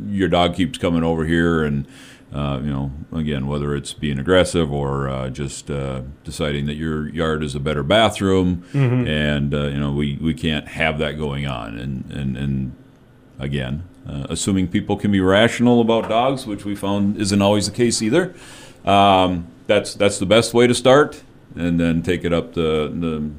your 0.07 0.27
dog 0.27 0.55
keeps 0.55 0.77
coming 0.77 1.03
over 1.03 1.25
here 1.25 1.63
and 1.63 1.87
uh, 2.31 2.59
you 2.61 2.69
know, 2.69 2.91
again, 3.13 3.47
whether 3.47 3.73
it's 3.73 3.93
being 3.93 4.19
aggressive 4.19 4.71
or 4.71 5.07
uh, 5.09 5.29
just 5.29 5.71
uh, 5.71 6.01
deciding 6.23 6.65
that 6.65 6.75
your 6.75 7.07
yard 7.09 7.41
is 7.41 7.55
a 7.55 7.59
better 7.59 7.83
bathroom, 7.83 8.63
mm-hmm. 8.73 9.07
and 9.07 9.53
uh, 9.53 9.67
you 9.67 9.79
know, 9.79 9.93
we, 9.93 10.17
we 10.21 10.33
can't 10.33 10.67
have 10.67 10.99
that 10.99 11.17
going 11.17 11.47
on. 11.47 11.77
And 11.79 12.11
and 12.11 12.37
and 12.37 12.75
again, 13.39 13.84
uh, 14.08 14.27
assuming 14.29 14.67
people 14.67 14.96
can 14.96 15.12
be 15.12 15.20
rational 15.20 15.82
about 15.82 16.10
dogs, 16.10 16.46
which 16.46 16.65
we 16.65 16.75
found 16.75 17.17
isn't 17.17 17.41
always 17.41 17.70
the 17.70 17.75
case 17.75 18.01
either. 18.01 18.34
Um, 18.86 19.48
that's 19.67 19.94
that's 19.96 20.20
the 20.20 20.25
best 20.25 20.53
way 20.53 20.67
to 20.67 20.74
start, 20.74 21.22
and 21.56 21.79
then 21.79 22.01
take 22.01 22.24
it 22.24 22.34
up 22.34 22.53
the 22.53 22.91
the, 22.94 23.29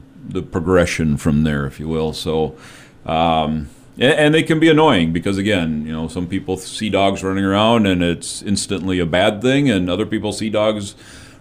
the 0.40 0.42
progression 0.42 1.16
from 1.16 1.44
there, 1.44 1.66
if 1.66 1.80
you 1.80 1.88
will. 1.88 2.12
So. 2.12 2.56
Um, 3.06 3.70
and, 4.00 4.12
and 4.12 4.34
they 4.34 4.42
can 4.42 4.60
be 4.60 4.68
annoying 4.68 5.12
because 5.12 5.38
again, 5.38 5.84
you 5.84 5.92
know, 5.92 6.08
some 6.08 6.28
people 6.28 6.56
see 6.56 6.88
dogs 6.90 7.24
running 7.24 7.44
around 7.44 7.86
and 7.86 8.02
it's 8.02 8.42
instantly 8.42 8.98
a 8.98 9.06
bad 9.06 9.42
thing, 9.42 9.68
and 9.70 9.90
other 9.90 10.06
people 10.06 10.32
see 10.32 10.50
dogs 10.50 10.94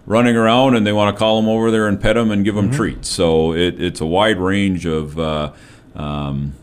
running 0.07 0.37
around 0.37 0.75
and 0.75 0.87
they 0.87 0.93
want 0.93 1.13
to 1.13 1.19
call 1.19 1.39
them 1.39 1.49
over 1.49 1.69
there 1.69 1.87
and 1.87 2.01
pet 2.01 2.15
them 2.15 2.31
and 2.31 2.43
give 2.45 2.55
them 2.55 2.71
treats. 2.71 3.09
So 3.09 3.53
it, 3.53 3.79
it's 3.79 4.01
a 4.01 4.05
wide 4.05 4.37
range 4.37 4.85
of 4.85 5.19
uh, 5.19 5.51
um, 5.95 6.53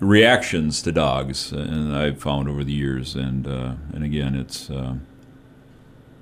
reactions 0.00 0.82
to 0.82 0.92
dogs, 0.92 1.52
and 1.52 1.94
I've 1.94 2.20
found 2.20 2.48
over 2.48 2.64
the 2.64 2.72
years. 2.72 3.14
And 3.14 3.46
uh, 3.46 3.74
and 3.92 4.04
again, 4.04 4.34
it's 4.34 4.70
uh, 4.70 4.96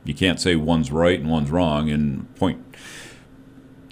you 0.05 0.15
can't 0.15 0.41
say 0.41 0.57
one's 0.57 0.91
right 0.93 1.19
and 1.19 1.31
one's 1.31 1.51
wrong. 1.51 1.91
And 1.91 2.33
point 2.37 2.63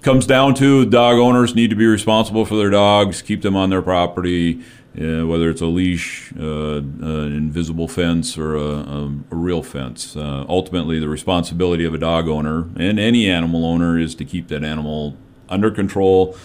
comes 0.02 0.26
down 0.26 0.54
to 0.54 0.84
dog 0.84 1.18
owners 1.18 1.54
need 1.54 1.70
to 1.70 1.76
be 1.76 1.86
responsible 1.86 2.44
for 2.44 2.56
their 2.56 2.70
dogs, 2.70 3.22
keep 3.22 3.42
them 3.42 3.56
on 3.56 3.70
their 3.70 3.82
property, 3.82 4.60
uh, 5.00 5.26
whether 5.26 5.48
it's 5.48 5.60
a 5.60 5.66
leash, 5.66 6.32
uh, 6.38 6.78
an 6.78 7.34
invisible 7.34 7.88
fence, 7.88 8.36
or 8.36 8.56
a, 8.56 8.60
a, 8.60 9.06
a 9.30 9.36
real 9.36 9.62
fence. 9.62 10.16
Uh, 10.16 10.44
ultimately, 10.48 10.98
the 10.98 11.08
responsibility 11.08 11.84
of 11.84 11.94
a 11.94 11.98
dog 11.98 12.28
owner 12.28 12.68
and 12.76 12.98
any 12.98 13.28
animal 13.28 13.64
owner 13.64 13.98
is 13.98 14.14
to 14.14 14.24
keep 14.24 14.48
that 14.48 14.64
animal 14.64 15.16
under 15.48 15.70
control 15.70 16.36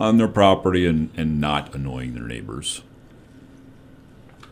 on 0.00 0.16
their 0.16 0.28
property 0.28 0.86
and, 0.86 1.10
and 1.16 1.40
not 1.40 1.74
annoying 1.74 2.14
their 2.14 2.24
neighbors. 2.24 2.82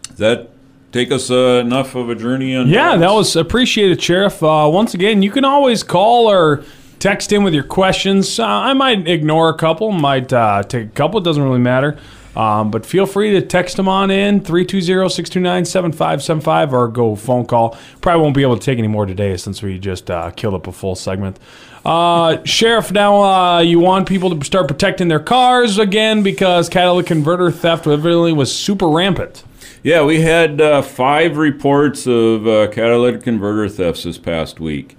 Does 0.08 0.16
that 0.18 0.50
take 0.92 1.12
us 1.12 1.30
uh, 1.30 1.60
enough 1.64 1.94
of 1.94 2.08
a 2.10 2.14
journey 2.14 2.56
on 2.56 2.68
Yeah, 2.68 2.96
that 2.96 3.12
was 3.12 3.36
appreciated, 3.36 4.02
Sheriff. 4.02 4.42
Uh, 4.42 4.68
once 4.72 4.94
again, 4.94 5.22
you 5.22 5.30
can 5.30 5.44
always 5.44 5.82
call 5.82 6.30
or 6.30 6.64
text 6.98 7.32
in 7.32 7.42
with 7.42 7.54
your 7.54 7.64
questions. 7.64 8.38
Uh, 8.38 8.46
I 8.46 8.74
might 8.74 9.08
ignore 9.08 9.48
a 9.48 9.54
couple, 9.54 9.92
might 9.92 10.30
uh, 10.32 10.62
take 10.62 10.86
a 10.86 10.90
couple. 10.90 11.20
It 11.20 11.24
doesn't 11.24 11.42
really 11.42 11.58
matter. 11.58 11.96
Um, 12.36 12.70
but 12.70 12.84
feel 12.84 13.06
free 13.06 13.32
to 13.32 13.40
text 13.40 13.78
them 13.78 13.88
on 13.88 14.10
in 14.10 14.42
320-629-7575 14.42 16.72
or 16.72 16.88
go 16.88 17.16
phone 17.16 17.46
call. 17.46 17.78
Probably 18.02 18.22
won't 18.22 18.36
be 18.36 18.42
able 18.42 18.58
to 18.58 18.64
take 18.64 18.78
any 18.78 18.88
more 18.88 19.06
today 19.06 19.38
since 19.38 19.62
we 19.62 19.78
just 19.78 20.10
uh, 20.10 20.30
killed 20.32 20.52
up 20.52 20.66
a 20.66 20.72
full 20.72 20.94
segment. 20.94 21.38
Uh, 21.82 22.44
Sheriff, 22.44 22.92
now 22.92 23.22
uh, 23.22 23.60
you 23.60 23.80
want 23.80 24.06
people 24.06 24.36
to 24.36 24.44
start 24.44 24.68
protecting 24.68 25.08
their 25.08 25.20
cars 25.20 25.78
again 25.78 26.22
because 26.22 26.68
catalytic 26.68 27.06
converter 27.06 27.50
theft 27.50 27.86
evidently 27.86 28.34
was 28.34 28.54
super 28.54 28.88
rampant. 28.88 29.42
Yeah, 29.82 30.02
we 30.02 30.20
had 30.20 30.60
uh, 30.60 30.82
five 30.82 31.36
reports 31.36 32.08
of 32.08 32.46
uh, 32.46 32.68
catalytic 32.68 33.22
converter 33.22 33.68
thefts 33.68 34.02
this 34.02 34.18
past 34.18 34.58
week, 34.58 34.96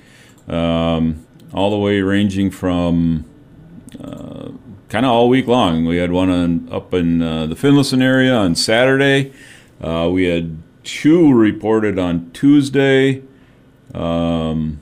um, 0.48 1.27
all 1.54 1.72
the 1.72 1.78
way 1.78 2.02
ranging 2.02 2.52
from 2.52 3.26
uh, 4.02 4.50
kind 4.90 5.06
of 5.06 5.12
all 5.12 5.30
week 5.30 5.48
long. 5.48 5.86
We 5.86 5.98
had 5.98 6.12
one 6.12 6.30
on, 6.30 6.70
up 6.72 6.94
in 6.94 7.22
uh, 7.22 7.46
the 7.48 7.56
Finlayson 7.56 8.02
area 8.02 8.34
on 8.34 8.56
Saturday. 8.56 9.34
Uh, 9.82 10.10
we 10.12 10.26
had 10.26 10.58
two 10.84 11.34
reported 11.34 12.00
on 12.00 12.32
Tuesday. 12.32 13.24
Um, 13.94 14.80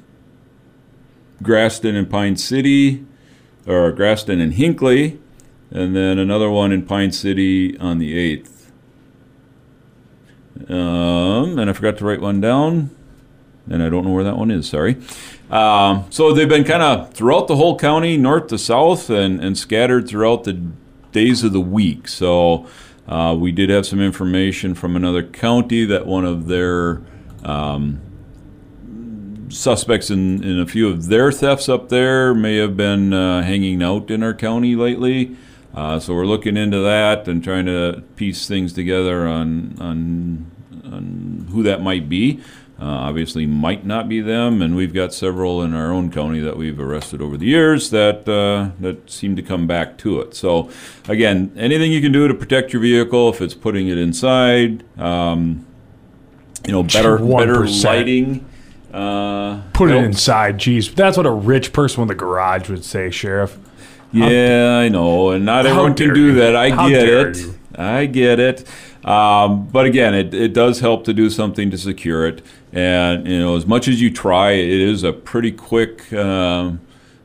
Grasston 1.42 1.96
and 1.96 2.10
Pine 2.10 2.38
City, 2.38 3.06
or 3.68 3.92
Grasston 3.92 4.42
and 4.42 4.54
Hinckley, 4.54 5.20
and 5.70 5.96
then 5.96 6.18
another 6.18 6.50
one 6.50 6.72
in 6.72 6.86
Pine 6.86 7.12
City 7.12 7.78
on 7.78 8.00
the 8.00 8.38
8th. 8.38 8.52
Um, 10.70 11.60
and 11.60 11.70
I 11.70 11.74
forgot 11.74 11.98
to 11.98 12.06
write 12.06 12.22
one 12.22 12.42
down, 12.42 12.90
and 13.70 13.84
I 13.84 13.90
don't 13.90 14.06
know 14.06 14.12
where 14.12 14.24
that 14.24 14.38
one 14.38 14.52
is. 14.52 14.70
Sorry. 14.70 14.98
Um, 15.50 16.06
so 16.10 16.34
they've 16.34 16.50
been 16.50 16.64
kind 16.64 16.82
of 16.82 17.14
throughout 17.14 17.48
the 17.48 17.56
whole 17.56 17.78
county, 17.78 18.18
north 18.18 18.48
to 18.48 18.58
south, 18.58 19.10
and, 19.10 19.44
and 19.44 19.58
scattered 19.58 20.08
throughout 20.08 20.44
the 20.44 20.60
days 21.12 21.44
of 21.44 21.54
the 21.54 21.62
week. 21.62 22.08
So 22.08 22.68
uh, 23.08 23.36
we 23.40 23.52
did 23.52 23.70
have 23.70 23.86
some 23.86 24.02
information 24.02 24.74
from 24.74 24.96
another 24.96 25.24
county 25.24 25.86
that 25.86 26.06
one 26.06 26.26
of 26.26 26.48
their 26.48 27.02
um, 27.44 28.02
suspects 29.50 30.10
in, 30.10 30.44
in 30.44 30.60
a 30.60 30.66
few 30.66 30.90
of 30.90 31.08
their 31.08 31.32
thefts 31.32 31.70
up 31.70 31.90
there 31.90 32.34
may 32.34 32.58
have 32.58 32.76
been 32.76 33.14
uh, 33.14 33.44
hanging 33.44 33.84
out 33.84 34.10
in 34.10 34.24
our 34.24 34.34
county 34.34 34.76
lately. 34.76 35.36
Uh, 35.74 36.00
so 36.00 36.14
we're 36.14 36.26
looking 36.26 36.58
into 36.58 36.80
that 36.80 37.28
and 37.28 37.44
trying 37.44 37.66
to 37.66 38.02
piece 38.16 38.48
things 38.48 38.74
together 38.74 39.28
on 39.28 39.76
on, 39.80 40.50
on 40.86 41.48
who 41.52 41.64
that 41.64 41.82
might 41.82 42.08
be. 42.08 42.42
Uh, 42.78 42.84
obviously, 42.84 43.46
might 43.46 43.86
not 43.86 44.10
be 44.10 44.20
them, 44.20 44.62
and 44.62 44.76
we've 44.76 44.94
got 44.94 45.14
several 45.14 45.62
in 45.62 45.74
our 45.74 45.94
own 45.94 46.12
county 46.12 46.42
that 46.42 46.58
we've 46.58 46.78
arrested 46.78 47.22
over 47.22 47.38
the 47.38 47.46
years 47.46 47.90
that 47.92 48.28
uh, 48.28 48.72
that 48.82 49.10
seem 49.10 49.34
to 49.38 49.42
come 49.42 49.66
back 49.66 49.98
to 50.00 50.20
it. 50.20 50.36
So, 50.36 50.70
again, 51.08 51.54
anything 51.56 51.94
you 51.94 52.02
can 52.02 52.12
do 52.12 52.28
to 52.28 52.34
protect 52.34 52.74
your 52.74 52.82
vehicle, 52.82 53.30
if 53.30 53.42
it's 53.42 53.54
putting 53.54 53.88
it 53.88 53.98
inside, 53.98 54.84
um, 55.00 55.66
you 56.66 56.74
know, 56.74 56.84
better 56.84 57.18
better 57.18 57.66
lighting. 57.66 58.46
Uh, 58.94 59.62
Put 59.74 59.92
it 59.92 60.04
inside. 60.04 60.58
Jeez, 60.58 60.94
that's 60.94 61.16
what 61.18 61.26
a 61.26 61.32
rich 61.32 61.72
person 61.74 62.02
with 62.02 62.12
a 62.12 62.16
garage 62.16 62.70
would 62.70 62.84
say, 62.84 63.10
Sheriff. 63.10 63.58
Yeah, 64.12 64.78
I 64.80 64.90
know, 64.90 65.32
and 65.32 65.46
not 65.46 65.66
everyone 65.66 65.96
can 65.96 66.14
do 66.14 66.28
you. 66.28 66.34
that. 66.36 66.56
I 66.56 66.70
How 66.72 66.88
get 66.90 67.08
it. 67.08 67.38
you. 67.38 67.56
I 67.78 68.06
get 68.06 68.40
it. 68.40 68.68
Um, 69.06 69.68
but 69.68 69.86
again, 69.86 70.16
it, 70.16 70.34
it 70.34 70.54
does 70.54 70.80
help 70.80 71.06
to 71.06 71.14
do 71.14 71.30
something 71.30 71.70
to 71.70 71.78
secure 71.78 72.28
it. 72.28 72.44
And 72.74 73.28
you 73.28 73.40
know, 73.40 73.56
as 73.56 73.66
much 73.68 73.88
as 73.88 74.02
you 74.02 74.12
try, 74.12 74.52
it 74.52 74.82
is 74.82 75.04
a 75.04 75.14
pretty 75.14 75.52
quick 75.52 76.12
um, 76.12 76.82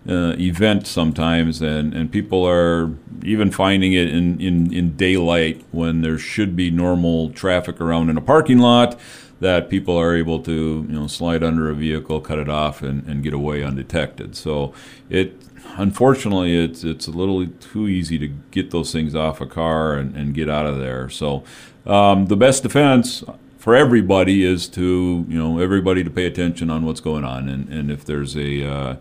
uh, 0.07 0.35
event 0.39 0.87
sometimes, 0.87 1.63
and, 1.63 1.95
and 1.95 2.13
people 2.13 2.47
are 2.47 2.91
even 3.23 3.51
finding 3.51 3.95
it 3.95 4.09
in, 4.09 4.41
in, 4.41 4.73
in 4.73 4.97
daylight 4.97 5.65
when 5.73 6.03
there 6.03 6.19
should 6.19 6.55
be 6.55 6.71
normal 6.71 7.31
traffic 7.31 7.81
around 7.81 8.11
in 8.11 8.17
a 8.17 8.23
parking 8.23 8.59
lot. 8.59 9.01
That 9.41 9.71
people 9.71 9.97
are 9.97 10.15
able 10.15 10.43
to 10.43 10.53
you 10.87 10.95
know 10.95 11.07
slide 11.07 11.43
under 11.43 11.71
a 11.71 11.75
vehicle, 11.75 12.21
cut 12.21 12.39
it 12.39 12.51
off, 12.51 12.83
and, 12.83 13.07
and 13.07 13.23
get 13.23 13.33
away 13.33 13.65
undetected. 13.65 14.37
So 14.37 14.75
it 15.09 15.35
unfortunately, 15.77 16.57
it's 16.57 16.85
it's 16.85 17.07
a 17.07 17.11
little 17.11 17.47
too 17.47 17.89
easy 17.89 18.19
to 18.19 18.29
get 18.51 18.71
those 18.71 18.93
things 18.93 19.15
off 19.15 19.41
a 19.41 19.47
car 19.47 19.95
and, 19.95 20.15
and 20.17 20.35
get 20.35 20.49
out 20.49 20.67
of 20.67 20.79
there. 20.79 21.09
So 21.09 21.45
um, 21.87 22.27
the 22.27 22.37
best 22.37 22.63
defense 22.63 23.25
for 23.59 23.75
everybody 23.75 24.45
is 24.45 24.69
to 24.69 25.25
you 25.29 25.39
know 25.39 25.59
everybody 25.59 26.03
to 26.05 26.11
pay 26.11 26.27
attention 26.27 26.71
on 26.71 26.85
what's 26.85 27.01
going 27.01 27.25
on, 27.25 27.49
and, 27.49 27.69
and 27.69 27.91
if 27.91 28.05
there's 28.05 28.37
a 28.37 28.65
uh, 28.65 28.97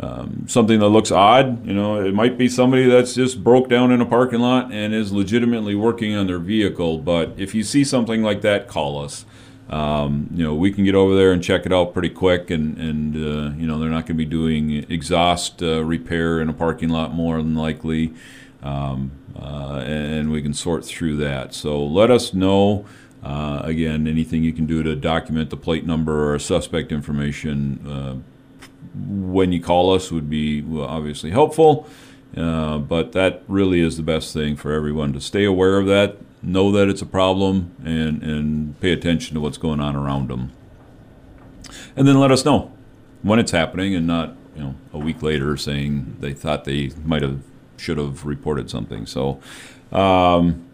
um, 0.00 0.44
something 0.46 0.78
that 0.78 0.88
looks 0.88 1.10
odd, 1.10 1.66
you 1.66 1.74
know, 1.74 2.00
it 2.00 2.14
might 2.14 2.38
be 2.38 2.48
somebody 2.48 2.88
that's 2.88 3.14
just 3.14 3.42
broke 3.42 3.68
down 3.68 3.90
in 3.90 4.00
a 4.00 4.06
parking 4.06 4.38
lot 4.38 4.72
and 4.72 4.94
is 4.94 5.12
legitimately 5.12 5.74
working 5.74 6.14
on 6.14 6.28
their 6.28 6.38
vehicle. 6.38 6.98
But 6.98 7.34
if 7.36 7.54
you 7.54 7.64
see 7.64 7.82
something 7.82 8.22
like 8.22 8.42
that, 8.42 8.68
call 8.68 9.02
us. 9.02 9.24
Um, 9.68 10.28
you 10.32 10.42
know, 10.42 10.54
we 10.54 10.72
can 10.72 10.84
get 10.84 10.94
over 10.94 11.14
there 11.14 11.32
and 11.32 11.42
check 11.42 11.66
it 11.66 11.72
out 11.72 11.92
pretty 11.92 12.08
quick, 12.08 12.50
and 12.50 12.78
and 12.78 13.16
uh, 13.16 13.56
you 13.56 13.66
know 13.66 13.78
they're 13.78 13.90
not 13.90 14.06
going 14.06 14.16
to 14.18 14.24
be 14.24 14.24
doing 14.24 14.90
exhaust 14.90 15.62
uh, 15.62 15.84
repair 15.84 16.40
in 16.40 16.48
a 16.48 16.54
parking 16.54 16.88
lot 16.88 17.12
more 17.12 17.36
than 17.36 17.54
likely, 17.54 18.14
um, 18.62 19.10
uh, 19.38 19.82
and 19.84 20.30
we 20.30 20.40
can 20.40 20.54
sort 20.54 20.84
through 20.84 21.16
that. 21.16 21.54
So 21.54 21.84
let 21.84 22.10
us 22.10 22.32
know. 22.32 22.86
Uh, 23.22 23.60
again, 23.64 24.06
anything 24.06 24.44
you 24.44 24.52
can 24.52 24.64
do 24.64 24.82
to 24.84 24.94
document 24.94 25.50
the 25.50 25.56
plate 25.56 25.84
number 25.84 26.32
or 26.32 26.38
suspect 26.38 26.92
information 26.92 27.84
uh, 27.84 28.14
when 28.94 29.50
you 29.50 29.60
call 29.60 29.92
us 29.92 30.12
would 30.12 30.30
be 30.30 30.64
obviously 30.80 31.30
helpful. 31.30 31.86
Uh, 32.36 32.78
but 32.78 33.12
that 33.12 33.42
really 33.48 33.80
is 33.80 33.96
the 33.96 34.02
best 34.02 34.32
thing 34.32 34.54
for 34.54 34.72
everyone 34.72 35.12
to 35.12 35.20
stay 35.20 35.44
aware 35.44 35.78
of 35.78 35.86
that, 35.86 36.16
know 36.42 36.70
that 36.72 36.88
it's 36.88 37.02
a 37.02 37.06
problem, 37.06 37.74
and, 37.84 38.22
and 38.22 38.80
pay 38.80 38.92
attention 38.92 39.34
to 39.34 39.40
what's 39.40 39.58
going 39.58 39.80
on 39.80 39.96
around 39.96 40.28
them. 40.28 40.52
And 41.96 42.06
then 42.06 42.18
let 42.18 42.30
us 42.30 42.44
know 42.44 42.72
when 43.22 43.38
it's 43.38 43.50
happening 43.50 43.94
and 43.94 44.06
not, 44.06 44.36
you 44.54 44.62
know, 44.62 44.74
a 44.92 44.98
week 44.98 45.22
later 45.22 45.56
saying 45.56 46.16
they 46.20 46.32
thought 46.32 46.64
they 46.64 46.90
might 47.04 47.22
have, 47.22 47.40
should 47.76 47.98
have 47.98 48.24
reported 48.24 48.70
something. 48.70 49.06
So, 49.06 49.40
um, 49.92 50.64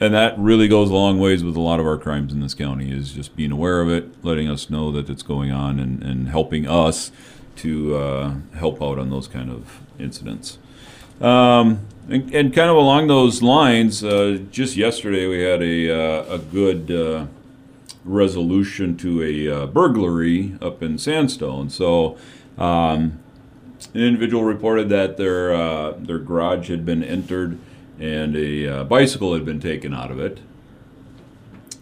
and 0.00 0.12
that 0.12 0.38
really 0.38 0.68
goes 0.68 0.90
a 0.90 0.94
long 0.94 1.18
ways 1.18 1.42
with 1.42 1.56
a 1.56 1.60
lot 1.60 1.80
of 1.80 1.86
our 1.86 1.96
crimes 1.96 2.32
in 2.32 2.40
this 2.40 2.52
county 2.52 2.90
is 2.90 3.12
just 3.12 3.34
being 3.36 3.52
aware 3.52 3.80
of 3.80 3.88
it, 3.88 4.22
letting 4.24 4.50
us 4.50 4.68
know 4.68 4.92
that 4.92 5.08
it's 5.08 5.22
going 5.22 5.50
on, 5.50 5.80
and, 5.80 6.02
and 6.02 6.28
helping 6.28 6.68
us 6.68 7.10
to 7.56 7.96
uh, 7.96 8.34
help 8.56 8.82
out 8.82 8.98
on 8.98 9.10
those 9.10 9.28
kind 9.28 9.50
of 9.50 9.80
incidents. 9.98 10.58
Um, 11.20 11.86
and, 12.08 12.34
and 12.34 12.54
kind 12.54 12.70
of 12.70 12.76
along 12.76 13.06
those 13.06 13.42
lines, 13.42 14.04
uh, 14.04 14.40
just 14.50 14.76
yesterday 14.76 15.26
we 15.26 15.40
had 15.40 15.62
a, 15.62 15.90
uh, 15.90 16.34
a 16.34 16.38
good 16.38 16.90
uh, 16.90 17.26
resolution 18.04 18.96
to 18.98 19.22
a 19.22 19.62
uh, 19.62 19.66
burglary 19.66 20.56
up 20.60 20.82
in 20.82 20.98
Sandstone. 20.98 21.70
So 21.70 22.18
um, 22.58 23.18
an 23.94 24.00
individual 24.00 24.44
reported 24.44 24.88
that 24.90 25.16
their 25.16 25.54
uh, 25.54 25.92
their 25.92 26.18
garage 26.18 26.68
had 26.68 26.84
been 26.84 27.02
entered 27.02 27.58
and 27.98 28.36
a 28.36 28.66
uh, 28.66 28.84
bicycle 28.84 29.34
had 29.34 29.44
been 29.44 29.60
taken 29.60 29.94
out 29.94 30.10
of 30.10 30.18
it. 30.18 30.40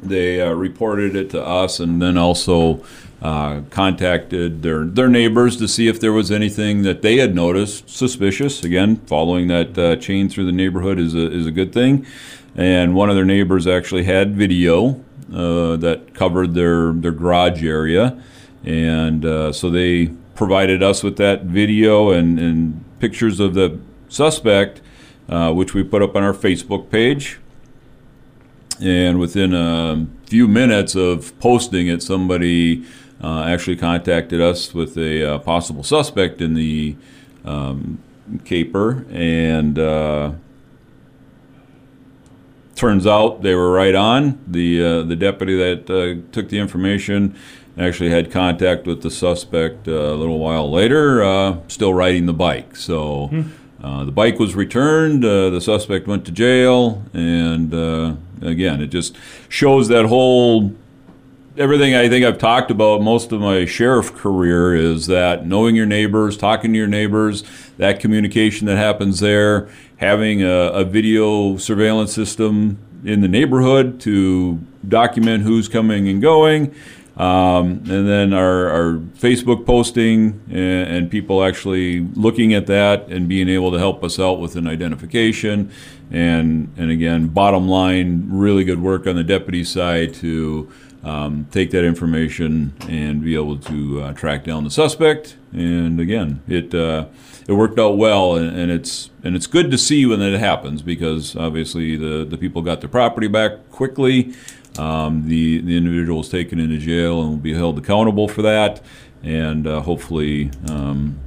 They 0.03 0.41
uh, 0.41 0.51
reported 0.53 1.17
it 1.17 1.31
to 1.31 1.45
us, 1.45 1.81
and 1.81 2.03
then 2.03 2.19
also 2.19 2.85
uh, 3.23 3.63
contacted 3.71 4.63
their 4.63 4.85
their 4.85 5.09
neighbors 5.09 5.57
to 5.57 5.69
see 5.69 5.89
if 5.89 6.01
there 6.01 6.13
was 6.13 6.31
anything 6.31 6.83
that 6.83 7.03
they 7.03 7.19
had 7.19 7.35
noticed 7.35 7.89
suspicious. 7.89 8.65
Again, 8.65 8.97
following 9.07 9.49
that 9.49 9.79
uh, 9.79 9.97
chain 9.97 10.29
through 10.29 10.47
the 10.47 10.53
neighborhood 10.53 10.99
is 10.99 11.15
a 11.15 11.31
is 11.31 11.47
a 11.47 11.53
good 11.53 11.73
thing. 11.73 12.07
And 12.55 12.95
one 12.95 13.09
of 13.09 13.17
their 13.17 13.25
neighbors 13.25 13.67
actually 13.67 14.05
had 14.05 14.37
video 14.37 15.03
uh, 15.33 15.77
that 15.77 16.15
covered 16.15 16.55
their 16.55 16.93
their 16.93 17.13
garage 17.13 17.65
area, 17.65 18.21
and 18.65 19.25
uh, 19.25 19.53
so 19.53 19.71
they 19.71 20.11
provided 20.35 20.83
us 20.83 21.03
with 21.03 21.17
that 21.19 21.45
video 21.45 22.11
and, 22.11 22.39
and 22.39 22.85
pictures 22.99 23.39
of 23.39 23.55
the 23.55 23.79
suspect, 24.09 24.81
uh, 25.29 25.53
which 25.53 25.75
we 25.75 25.83
put 25.85 26.03
up 26.03 26.17
on 26.17 26.23
our 26.23 26.33
Facebook 26.33 26.91
page. 26.91 27.39
And 28.81 29.19
within 29.19 29.55
a 29.55 30.07
few 30.27 30.49
minutes 30.49 30.95
of 30.95 31.39
posting 31.39 31.89
it, 31.89 32.03
somebody 32.03 32.85
uh, 33.23 33.45
actually 33.45 33.77
contacted 33.77 34.41
us 34.41 34.75
with 34.75 34.97
a 34.97 35.35
uh, 35.35 35.39
possible 35.39 35.83
suspect 35.83 36.41
in 36.41 36.55
the 36.55 36.97
um, 37.45 38.03
caper, 38.45 39.07
and 39.11 39.79
uh, 39.79 40.33
turns 42.75 43.07
out 43.07 43.43
they 43.43 43.55
were 43.55 43.71
right 43.71 43.95
on. 43.95 44.43
The 44.47 44.83
uh, 44.83 45.03
the 45.03 45.17
deputy 45.17 45.57
that 45.57 45.91
uh, 45.91 46.33
took 46.33 46.49
the 46.49 46.59
information 46.59 47.37
actually 47.79 48.11
had 48.11 48.31
contact 48.31 48.87
with 48.87 49.03
the 49.03 49.11
suspect 49.11 49.87
uh, 49.89 49.93
a 49.93 50.17
little 50.17 50.39
while 50.39 50.71
later, 50.71 51.63
still 51.69 51.95
riding 51.95 52.27
the 52.27 52.35
bike. 52.35 52.77
So. 52.77 53.29
Hmm. 53.29 53.43
Uh, 53.83 54.05
the 54.05 54.13
bike 54.13 54.39
was 54.39 54.55
returned. 54.55 55.25
Uh, 55.25 55.51
the 55.51 55.61
suspect 55.61 56.07
went 56.07 56.25
to 56.25 56.31
jail, 56.31 57.03
and 57.13 57.75
uh, 57.75 58.15
again, 58.45 58.81
it 58.81 58.89
just 58.89 59.17
shows 59.49 59.89
that 59.89 60.07
whole 60.07 60.75
everything 61.57 61.95
I 61.95 62.09
think 62.09 62.25
I've 62.25 62.39
talked 62.39 62.71
about 62.71 63.03
most 63.03 63.33
of 63.33 63.41
my 63.41 63.67
sheriff 63.67 64.15
career 64.15 64.75
is 64.75 65.07
that 65.09 65.47
knowing 65.47 65.77
your 65.77 65.87
neighbors, 65.87 66.37
talking 66.37 66.73
to 66.73 66.79
your 66.79 66.87
neighbors, 66.87 67.45
that 67.77 68.01
communication 68.01 68.67
that 68.69 68.77
happens 68.77 69.21
there, 69.21 69.69
having 69.97 70.43
a, 70.43 70.49
a 70.49 70.85
video 70.85 71.57
surveillance 71.59 72.13
system 72.13 72.79
in 73.05 73.21
the 73.21 73.29
neighborhood 73.29 74.01
to 74.01 74.59
document 74.87 75.43
who's 75.43 75.69
coming 75.69 76.09
and 76.09 76.23
going. 76.23 76.75
Um, 77.17 77.83
and 77.91 78.09
then 78.09 78.33
our, 78.33 78.69
our 78.69 78.93
Facebook 78.95 79.67
posting 79.67 80.41
and, 80.49 80.57
and, 80.89 81.11
people 81.11 81.45
actually 81.45 82.01
looking 82.01 82.55
at 82.55 82.67
that 82.69 83.09
and 83.09 83.29
being 83.29 83.51
able 83.51 83.71
to 83.71 83.79
help 83.79 84.03
us 84.03 84.19
out 84.19 84.41
with 84.41 84.57
an 84.57 84.67
identification. 84.67 85.71
And, 86.11 86.73
and 86.79 86.91
again, 86.91 87.29
bottom 87.29 87.69
line, 87.69 88.29
really 88.31 88.65
good 88.65 88.81
work 88.81 89.07
on 89.07 89.17
the 89.17 89.25
deputy 89.25 89.63
side 89.63 90.15
to 90.15 90.73
um, 91.05 91.47
take 91.51 91.71
that 91.73 91.85
information 91.85 92.73
and 92.89 93.23
be 93.23 93.35
able 93.35 93.59
to 93.59 94.01
uh, 94.01 94.13
track 94.15 94.45
down 94.45 94.65
the 94.65 94.71
suspect. 94.71 95.37
And 95.53 96.01
again, 96.01 96.43
it 96.49 96.75
uh, 96.75 97.07
it 97.47 97.53
worked 97.53 97.79
out 97.79 97.99
well, 97.99 98.37
and, 98.37 98.57
and, 98.57 98.71
it's 98.71 99.11
and 99.25 99.35
it's 99.35 99.47
good 99.47 99.71
to 99.73 99.79
see 99.79 100.07
when 100.07 100.21
that 100.21 100.39
happens 100.39 100.81
because 100.81 101.35
obviously 101.37 101.97
the 101.97 102.25
the 102.25 102.39
people 102.39 102.63
got 102.63 102.81
their 102.81 102.89
property 102.89 103.27
back 103.27 103.71
quickly. 103.71 104.35
Um, 104.79 105.29
the 105.29 105.61
the 105.61 105.77
individual 105.77 106.21
is 106.21 106.29
taken 106.29 106.59
into 106.59 106.79
jail 106.79 107.21
and 107.21 107.31
will 107.31 107.37
be 107.37 107.55
held 107.55 107.79
accountable 107.79 108.29
for 108.29 108.43
that, 108.43 108.83
and 109.23 109.67
uh, 109.67 109.81
hopefully. 109.81 110.51
Um, 110.69 111.21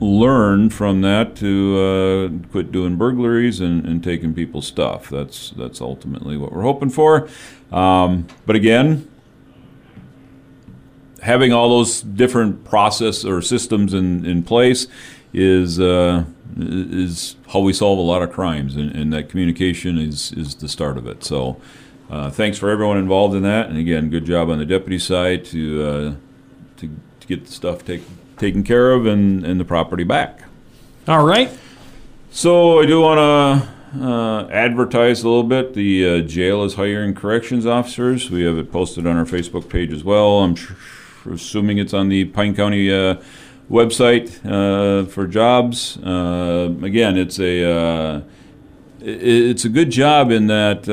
learn 0.00 0.68
from 0.68 1.02
that 1.02 1.36
to 1.36 1.78
uh, 1.78 2.48
quit 2.50 2.72
doing 2.72 2.96
burglaries 2.96 3.60
and, 3.60 3.86
and, 3.86 4.02
taking 4.02 4.34
people's 4.34 4.66
stuff. 4.66 5.08
That's 5.08 5.50
that's 5.50 5.80
ultimately 5.80 6.36
what 6.36 6.52
we're 6.52 6.62
hoping 6.62 6.90
for. 6.90 7.28
Um, 7.72 8.26
but 8.44 8.56
again, 8.56 9.08
having 11.22 11.52
all 11.52 11.70
those 11.70 12.02
different 12.02 12.64
process 12.64 13.24
or 13.24 13.40
systems 13.40 13.94
in, 13.94 14.26
in 14.26 14.42
place 14.42 14.86
is 15.32 15.80
uh, 15.80 16.24
is 16.56 17.36
how 17.52 17.60
we 17.60 17.72
solve 17.72 17.98
a 17.98 18.02
lot 18.02 18.22
of 18.22 18.30
crimes, 18.30 18.76
and, 18.76 18.94
and, 18.94 19.12
that 19.12 19.28
communication 19.28 19.98
is 19.98 20.32
is 20.32 20.56
the 20.56 20.68
start 20.68 20.98
of 20.98 21.06
it. 21.06 21.24
So. 21.24 21.60
Uh, 22.10 22.30
thanks 22.30 22.58
for 22.58 22.70
everyone 22.70 22.98
involved 22.98 23.34
in 23.34 23.42
that, 23.42 23.68
and 23.68 23.78
again, 23.78 24.10
good 24.10 24.24
job 24.24 24.50
on 24.50 24.58
the 24.58 24.66
deputy 24.66 24.98
side 24.98 25.44
to 25.46 25.82
uh, 25.82 26.14
to, 26.76 26.90
to 27.20 27.26
get 27.26 27.46
the 27.46 27.52
stuff 27.52 27.84
taken 27.84 28.18
taken 28.36 28.62
care 28.62 28.92
of 28.92 29.06
and, 29.06 29.44
and 29.44 29.58
the 29.60 29.64
property 29.64 30.04
back. 30.04 30.42
All 31.08 31.24
right. 31.24 31.50
So 32.30 32.80
I 32.80 32.86
do 32.86 33.00
want 33.00 33.18
to 33.18 34.04
uh, 34.04 34.48
advertise 34.48 35.22
a 35.22 35.28
little 35.28 35.44
bit. 35.44 35.74
The 35.74 36.08
uh, 36.08 36.20
jail 36.22 36.64
is 36.64 36.74
hiring 36.74 37.14
corrections 37.14 37.64
officers. 37.66 38.30
We 38.30 38.42
have 38.44 38.58
it 38.58 38.72
posted 38.72 39.06
on 39.06 39.16
our 39.16 39.24
Facebook 39.24 39.68
page 39.68 39.92
as 39.92 40.02
well. 40.02 40.40
I'm 40.40 40.54
tr- 40.54 40.74
assuming 41.30 41.78
it's 41.78 41.94
on 41.94 42.08
the 42.08 42.24
Pine 42.26 42.54
County 42.54 42.92
uh, 42.92 43.20
website 43.70 44.44
uh, 44.44 45.06
for 45.06 45.26
jobs. 45.26 45.96
Uh, 45.98 46.74
again, 46.82 47.16
it's 47.16 47.38
a 47.38 47.70
uh, 47.70 48.22
it's 49.00 49.64
a 49.64 49.68
good 49.68 49.90
job 49.90 50.30
in 50.30 50.46
that 50.48 50.88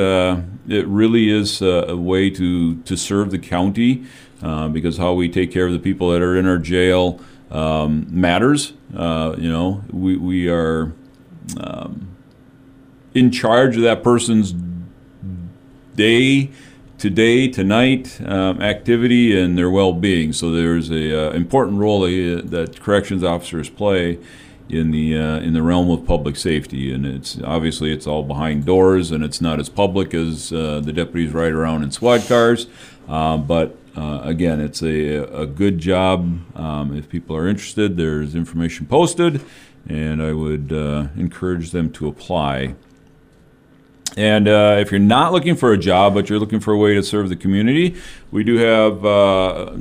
it 0.68 0.88
really 0.88 1.30
is 1.30 1.62
a, 1.62 1.86
a, 1.90 1.98
way 1.98 2.30
to 2.30 2.76
to 2.84 2.96
serve 2.96 3.32
the 3.32 3.40
county 3.40 4.06
because 4.42 4.98
how 4.98 5.14
we 5.14 5.30
take 5.30 5.52
care 5.52 5.66
of 5.66 5.74
the 5.74 5.80
people 5.80 6.12
that 6.12 6.22
are 6.22 6.36
in 6.36 6.48
our 6.48 6.58
jail 6.58 7.20
um, 7.52 8.08
matters. 8.10 8.74
Uh, 8.96 9.36
you 9.38 9.52
know, 9.52 9.84
we, 9.92 10.18
we 10.18 10.50
are 10.50 10.94
um, 11.60 12.16
in 13.14 13.32
charge 13.32 13.76
of 13.76 13.84
that 13.84 14.04
person's 14.04 14.56
day 15.96 16.50
today, 16.98 17.48
tonight 17.48 18.22
um, 18.26 18.62
activity 18.62 19.40
and 19.40 19.58
their 19.58 19.70
well-being. 19.70 20.32
So 20.34 20.52
there's 20.52 20.90
a 20.90 21.30
uh, 21.30 21.32
important 21.32 21.80
role 21.80 22.02
that 22.02 22.80
corrections 22.80 23.24
officers 23.24 23.70
play 23.70 24.20
in 24.72 24.92
the 24.92 25.18
uh, 25.18 25.40
in 25.40 25.54
the 25.54 25.62
realm 25.62 25.90
of 25.92 26.06
public 26.06 26.38
safety, 26.38 26.94
and 26.94 27.06
it's 27.06 27.40
obviously 27.44 27.92
it's 27.92 28.08
all 28.08 28.24
behind 28.24 28.66
doors 28.66 29.12
and 29.12 29.24
it's 29.24 29.42
not 29.42 29.60
as 29.60 29.68
public 29.70 30.14
as 30.14 30.54
uh, 30.54 30.80
the 30.80 30.94
deputies 30.94 31.34
ride 31.34 31.52
around 31.52 31.84
in 31.84 31.92
squad 31.92 32.26
cars, 32.28 32.68
uh, 33.10 33.38
but 33.38 33.76
uh, 33.96 34.22
again, 34.24 34.62
it's 34.62 34.82
a, 34.82 35.18
a 35.42 35.46
good 35.46 35.78
job. 35.78 36.40
Um, 36.58 36.96
if 36.96 37.10
people 37.10 37.36
are 37.36 37.48
interested, 37.48 37.98
there's 37.98 38.36
information 38.36 38.86
posted, 38.86 39.42
and 39.88 40.22
I 40.24 40.32
would 40.32 40.72
uh, 40.72 41.08
encourage 41.18 41.72
them 41.72 41.92
to 41.94 42.08
apply. 42.08 42.76
And 44.16 44.48
uh, 44.48 44.78
if 44.80 44.92
you're 44.92 45.00
not 45.00 45.34
looking 45.34 45.56
for 45.56 45.72
a 45.74 45.78
job, 45.78 46.14
but 46.14 46.30
you're 46.30 46.40
looking 46.40 46.60
for 46.60 46.74
a 46.74 46.78
way 46.78 46.94
to 46.94 47.04
serve 47.04 47.30
the 47.30 47.36
community, 47.36 47.96
we 48.30 48.44
do 48.44 48.58
have 48.58 49.06
uh, 49.06 49.74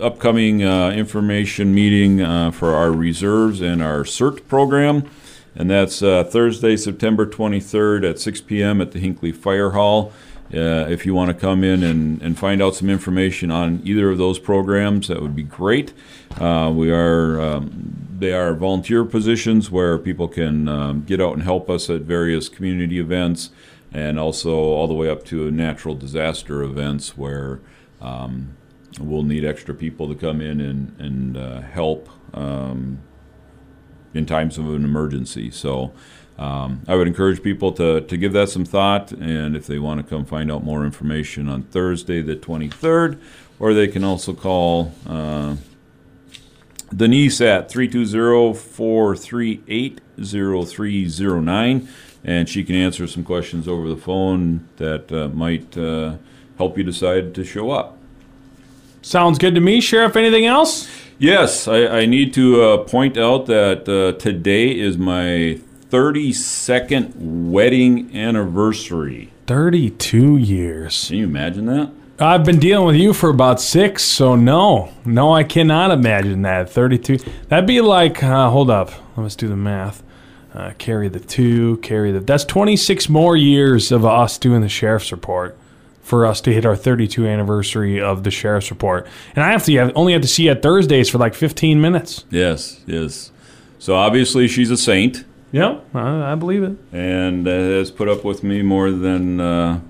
upcoming 0.00 0.64
uh, 0.64 0.90
information 0.90 1.74
meeting 1.74 2.20
uh, 2.20 2.50
for 2.50 2.74
our 2.74 2.90
reserves 2.90 3.60
and 3.60 3.82
our 3.82 4.04
CERT 4.04 4.46
program. 4.48 5.08
And 5.56 5.70
that's 5.70 6.00
Thursday, 6.00 6.76
September 6.76 7.26
23rd 7.26 8.10
at 8.10 8.18
6 8.18 8.40
p.m. 8.40 8.80
at 8.80 8.90
the 8.90 8.98
Hinckley 8.98 9.30
Fire 9.30 9.70
Hall. 9.70 10.12
Uh, 10.52 10.86
if 10.88 11.06
you 11.06 11.14
want 11.14 11.28
to 11.30 11.34
come 11.34 11.64
in 11.64 11.82
and, 11.82 12.20
and 12.22 12.38
find 12.38 12.62
out 12.62 12.74
some 12.74 12.90
information 12.90 13.50
on 13.50 13.80
either 13.82 14.10
of 14.10 14.18
those 14.18 14.38
programs, 14.38 15.08
that 15.08 15.20
would 15.20 15.34
be 15.34 15.42
great. 15.42 15.92
Uh, 16.38 16.70
we 16.74 16.90
are 16.90 17.40
um, 17.40 17.96
they 18.16 18.32
are 18.32 18.54
volunteer 18.54 19.04
positions 19.04 19.70
where 19.70 19.98
people 19.98 20.28
can 20.28 20.68
um, 20.68 21.02
get 21.02 21.20
out 21.20 21.32
and 21.32 21.42
help 21.42 21.70
us 21.70 21.88
at 21.88 22.02
various 22.02 22.48
community 22.48 23.00
events, 23.00 23.50
and 23.92 24.18
also 24.18 24.54
all 24.54 24.86
the 24.86 24.94
way 24.94 25.08
up 25.08 25.24
to 25.24 25.50
natural 25.50 25.94
disaster 25.94 26.62
events 26.62 27.16
where 27.16 27.60
um, 28.00 28.54
we'll 29.00 29.22
need 29.22 29.44
extra 29.44 29.74
people 29.74 30.08
to 30.08 30.14
come 30.14 30.40
in 30.40 30.60
and 30.60 31.00
and 31.00 31.36
uh, 31.36 31.60
help 31.60 32.08
um, 32.32 33.00
in 34.12 34.26
times 34.26 34.58
of 34.58 34.68
an 34.68 34.84
emergency. 34.84 35.50
So. 35.50 35.92
Um, 36.36 36.82
I 36.88 36.96
would 36.96 37.06
encourage 37.06 37.44
people 37.44 37.70
to, 37.74 38.00
to 38.00 38.16
give 38.16 38.32
that 38.32 38.48
some 38.48 38.64
thought, 38.64 39.12
and 39.12 39.54
if 39.54 39.68
they 39.68 39.78
want 39.78 40.00
to 40.00 40.04
come 40.04 40.24
find 40.24 40.50
out 40.50 40.64
more 40.64 40.84
information 40.84 41.48
on 41.48 41.62
Thursday, 41.62 42.22
the 42.22 42.34
23rd, 42.34 43.20
or 43.60 43.72
they 43.72 43.86
can 43.86 44.02
also 44.02 44.34
call 44.34 44.92
uh, 45.06 45.54
Denise 46.94 47.40
at 47.40 47.70
320 47.70 48.54
438 48.54 50.00
0309, 50.24 51.88
and 52.24 52.48
she 52.48 52.64
can 52.64 52.74
answer 52.74 53.06
some 53.06 53.24
questions 53.24 53.68
over 53.68 53.88
the 53.88 53.96
phone 53.96 54.68
that 54.76 55.12
uh, 55.12 55.28
might 55.28 55.76
uh, 55.76 56.16
help 56.58 56.78
you 56.78 56.84
decide 56.84 57.34
to 57.34 57.44
show 57.44 57.70
up. 57.70 57.98
Sounds 59.04 59.38
good 59.38 59.54
to 59.54 59.60
me. 59.60 59.82
Sheriff, 59.82 60.16
anything 60.16 60.46
else? 60.46 60.88
Yes, 61.18 61.68
I, 61.68 61.86
I 61.86 62.06
need 62.06 62.32
to 62.34 62.62
uh, 62.62 62.78
point 62.84 63.18
out 63.18 63.44
that 63.46 63.86
uh, 63.86 64.18
today 64.18 64.70
is 64.70 64.96
my 64.96 65.60
32nd 65.90 67.12
wedding 67.50 68.16
anniversary. 68.16 69.30
32 69.46 70.38
years. 70.38 71.08
Can 71.08 71.16
you 71.18 71.24
imagine 71.24 71.66
that? 71.66 71.90
I've 72.18 72.44
been 72.44 72.58
dealing 72.58 72.86
with 72.86 72.96
you 72.96 73.12
for 73.12 73.28
about 73.28 73.60
six, 73.60 74.02
so 74.02 74.36
no. 74.36 74.90
No, 75.04 75.34
I 75.34 75.44
cannot 75.44 75.90
imagine 75.90 76.40
that. 76.42 76.70
32. 76.70 77.18
That'd 77.48 77.66
be 77.66 77.82
like, 77.82 78.22
uh, 78.22 78.48
hold 78.48 78.70
up. 78.70 78.90
Let's 79.18 79.36
do 79.36 79.48
the 79.48 79.56
math. 79.56 80.02
Uh, 80.54 80.72
carry 80.78 81.08
the 81.08 81.20
two, 81.20 81.76
carry 81.78 82.10
the. 82.10 82.20
That's 82.20 82.44
26 82.46 83.10
more 83.10 83.36
years 83.36 83.92
of 83.92 84.06
us 84.06 84.38
doing 84.38 84.62
the 84.62 84.68
sheriff's 84.70 85.12
report. 85.12 85.58
For 86.04 86.24
us 86.26 86.40
to 86.42 86.52
hit 86.52 86.64
our 86.64 86.76
32 86.76 87.26
anniversary 87.26 88.00
of 88.00 88.22
the 88.22 88.30
sheriff's 88.30 88.70
report. 88.70 89.06
And 89.34 89.42
I 89.44 89.50
have 89.50 89.64
to 89.64 89.72
have, 89.78 89.90
only 89.96 90.12
have 90.12 90.22
to 90.22 90.28
see 90.28 90.44
you 90.44 90.50
at 90.52 90.62
Thursdays 90.62 91.08
for 91.10 91.18
like 91.18 91.34
15 91.34 91.80
minutes. 91.80 92.24
Yes, 92.30 92.80
yes. 92.86 93.32
So 93.80 93.96
obviously 93.96 94.46
she's 94.46 94.70
a 94.70 94.76
saint 94.76 95.24
Yeah, 95.50 95.80
I, 95.94 96.32
I 96.32 96.34
believe 96.36 96.62
it. 96.62 96.76
and 96.92 97.48
uh, 97.48 97.50
has 97.50 97.90
put 97.90 98.08
up 98.08 98.22
with 98.24 98.44
me 98.44 98.62
more 98.62 98.90
than 98.92 99.40
uh, 99.40 99.80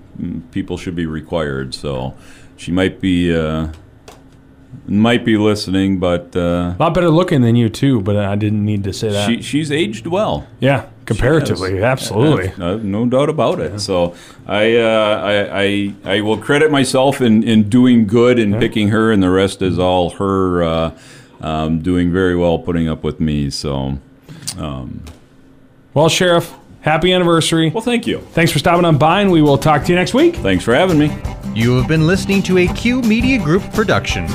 people 0.51 0.77
should 0.77 0.95
be 0.95 1.05
required. 1.05 1.75
So 1.75 2.13
she 2.57 2.71
might 2.71 2.99
be 3.01 3.35
uh, 3.35 3.67
might 4.87 5.23
be 5.25 5.37
listening, 5.37 5.99
but 5.99 6.35
uh, 6.35 6.73
A 6.73 6.77
lot 6.79 6.93
better 6.93 7.09
looking 7.09 7.41
than 7.41 7.55
you 7.55 7.69
too, 7.69 8.01
but 8.01 8.15
I 8.17 8.35
didn't 8.35 8.63
need 8.65 8.83
to 8.85 8.93
say 8.93 9.09
that. 9.09 9.27
she 9.27 9.41
she's 9.41 9.71
aged 9.71 10.07
well. 10.07 10.47
yeah, 10.59 10.87
comparatively, 11.05 11.75
Yes. 11.75 11.83
absolutely. 11.83 12.51
Uh, 12.63 12.77
no 12.77 13.05
doubt 13.05 13.29
about 13.29 13.59
it. 13.59 13.79
So 13.79 14.15
I, 14.47 14.75
uh, 14.77 15.21
I, 15.23 15.61
I, 15.61 15.93
I 16.17 16.21
will 16.21 16.37
credit 16.37 16.71
myself 16.71 17.21
in, 17.21 17.43
in 17.43 17.69
doing 17.69 18.07
good 18.07 18.39
and 18.39 18.59
picking 18.59 18.89
her, 18.89 19.11
and 19.11 19.21
the 19.21 19.29
rest 19.29 19.61
is 19.61 19.77
all 19.79 20.11
her 20.11 20.63
uh, 20.63 20.97
um, 21.41 21.79
doing 21.79 22.11
very 22.11 22.35
well, 22.35 22.57
putting 22.59 22.87
up 22.87 23.03
with 23.03 23.19
me. 23.19 23.49
So, 23.49 23.99
Well, 25.93 26.09
Sheriff, 26.09 26.53
happy 26.81 27.13
anniversary. 27.13 27.69
well, 27.69 27.83
thank 27.83 28.05
you. 28.07 28.19
Thanks 28.31 28.51
for 28.51 28.59
stopping 28.59 28.85
on 28.85 28.97
by, 28.97 29.21
and 29.21 29.31
we 29.31 29.41
will 29.41 29.57
talk 29.57 29.83
to 29.85 29.89
you 29.91 29.95
next 29.95 30.13
week. 30.13 30.35
Thanks 30.37 30.63
for 30.63 30.73
having 30.73 30.97
me. 30.99 31.15
You 31.53 31.77
have 31.77 31.87
been 31.87 32.05
listening 32.05 32.43
to 32.43 32.57
a 32.57 32.67
Q 32.67 33.01
Media 33.01 33.37
Group 33.39 33.63
production. 33.73 34.27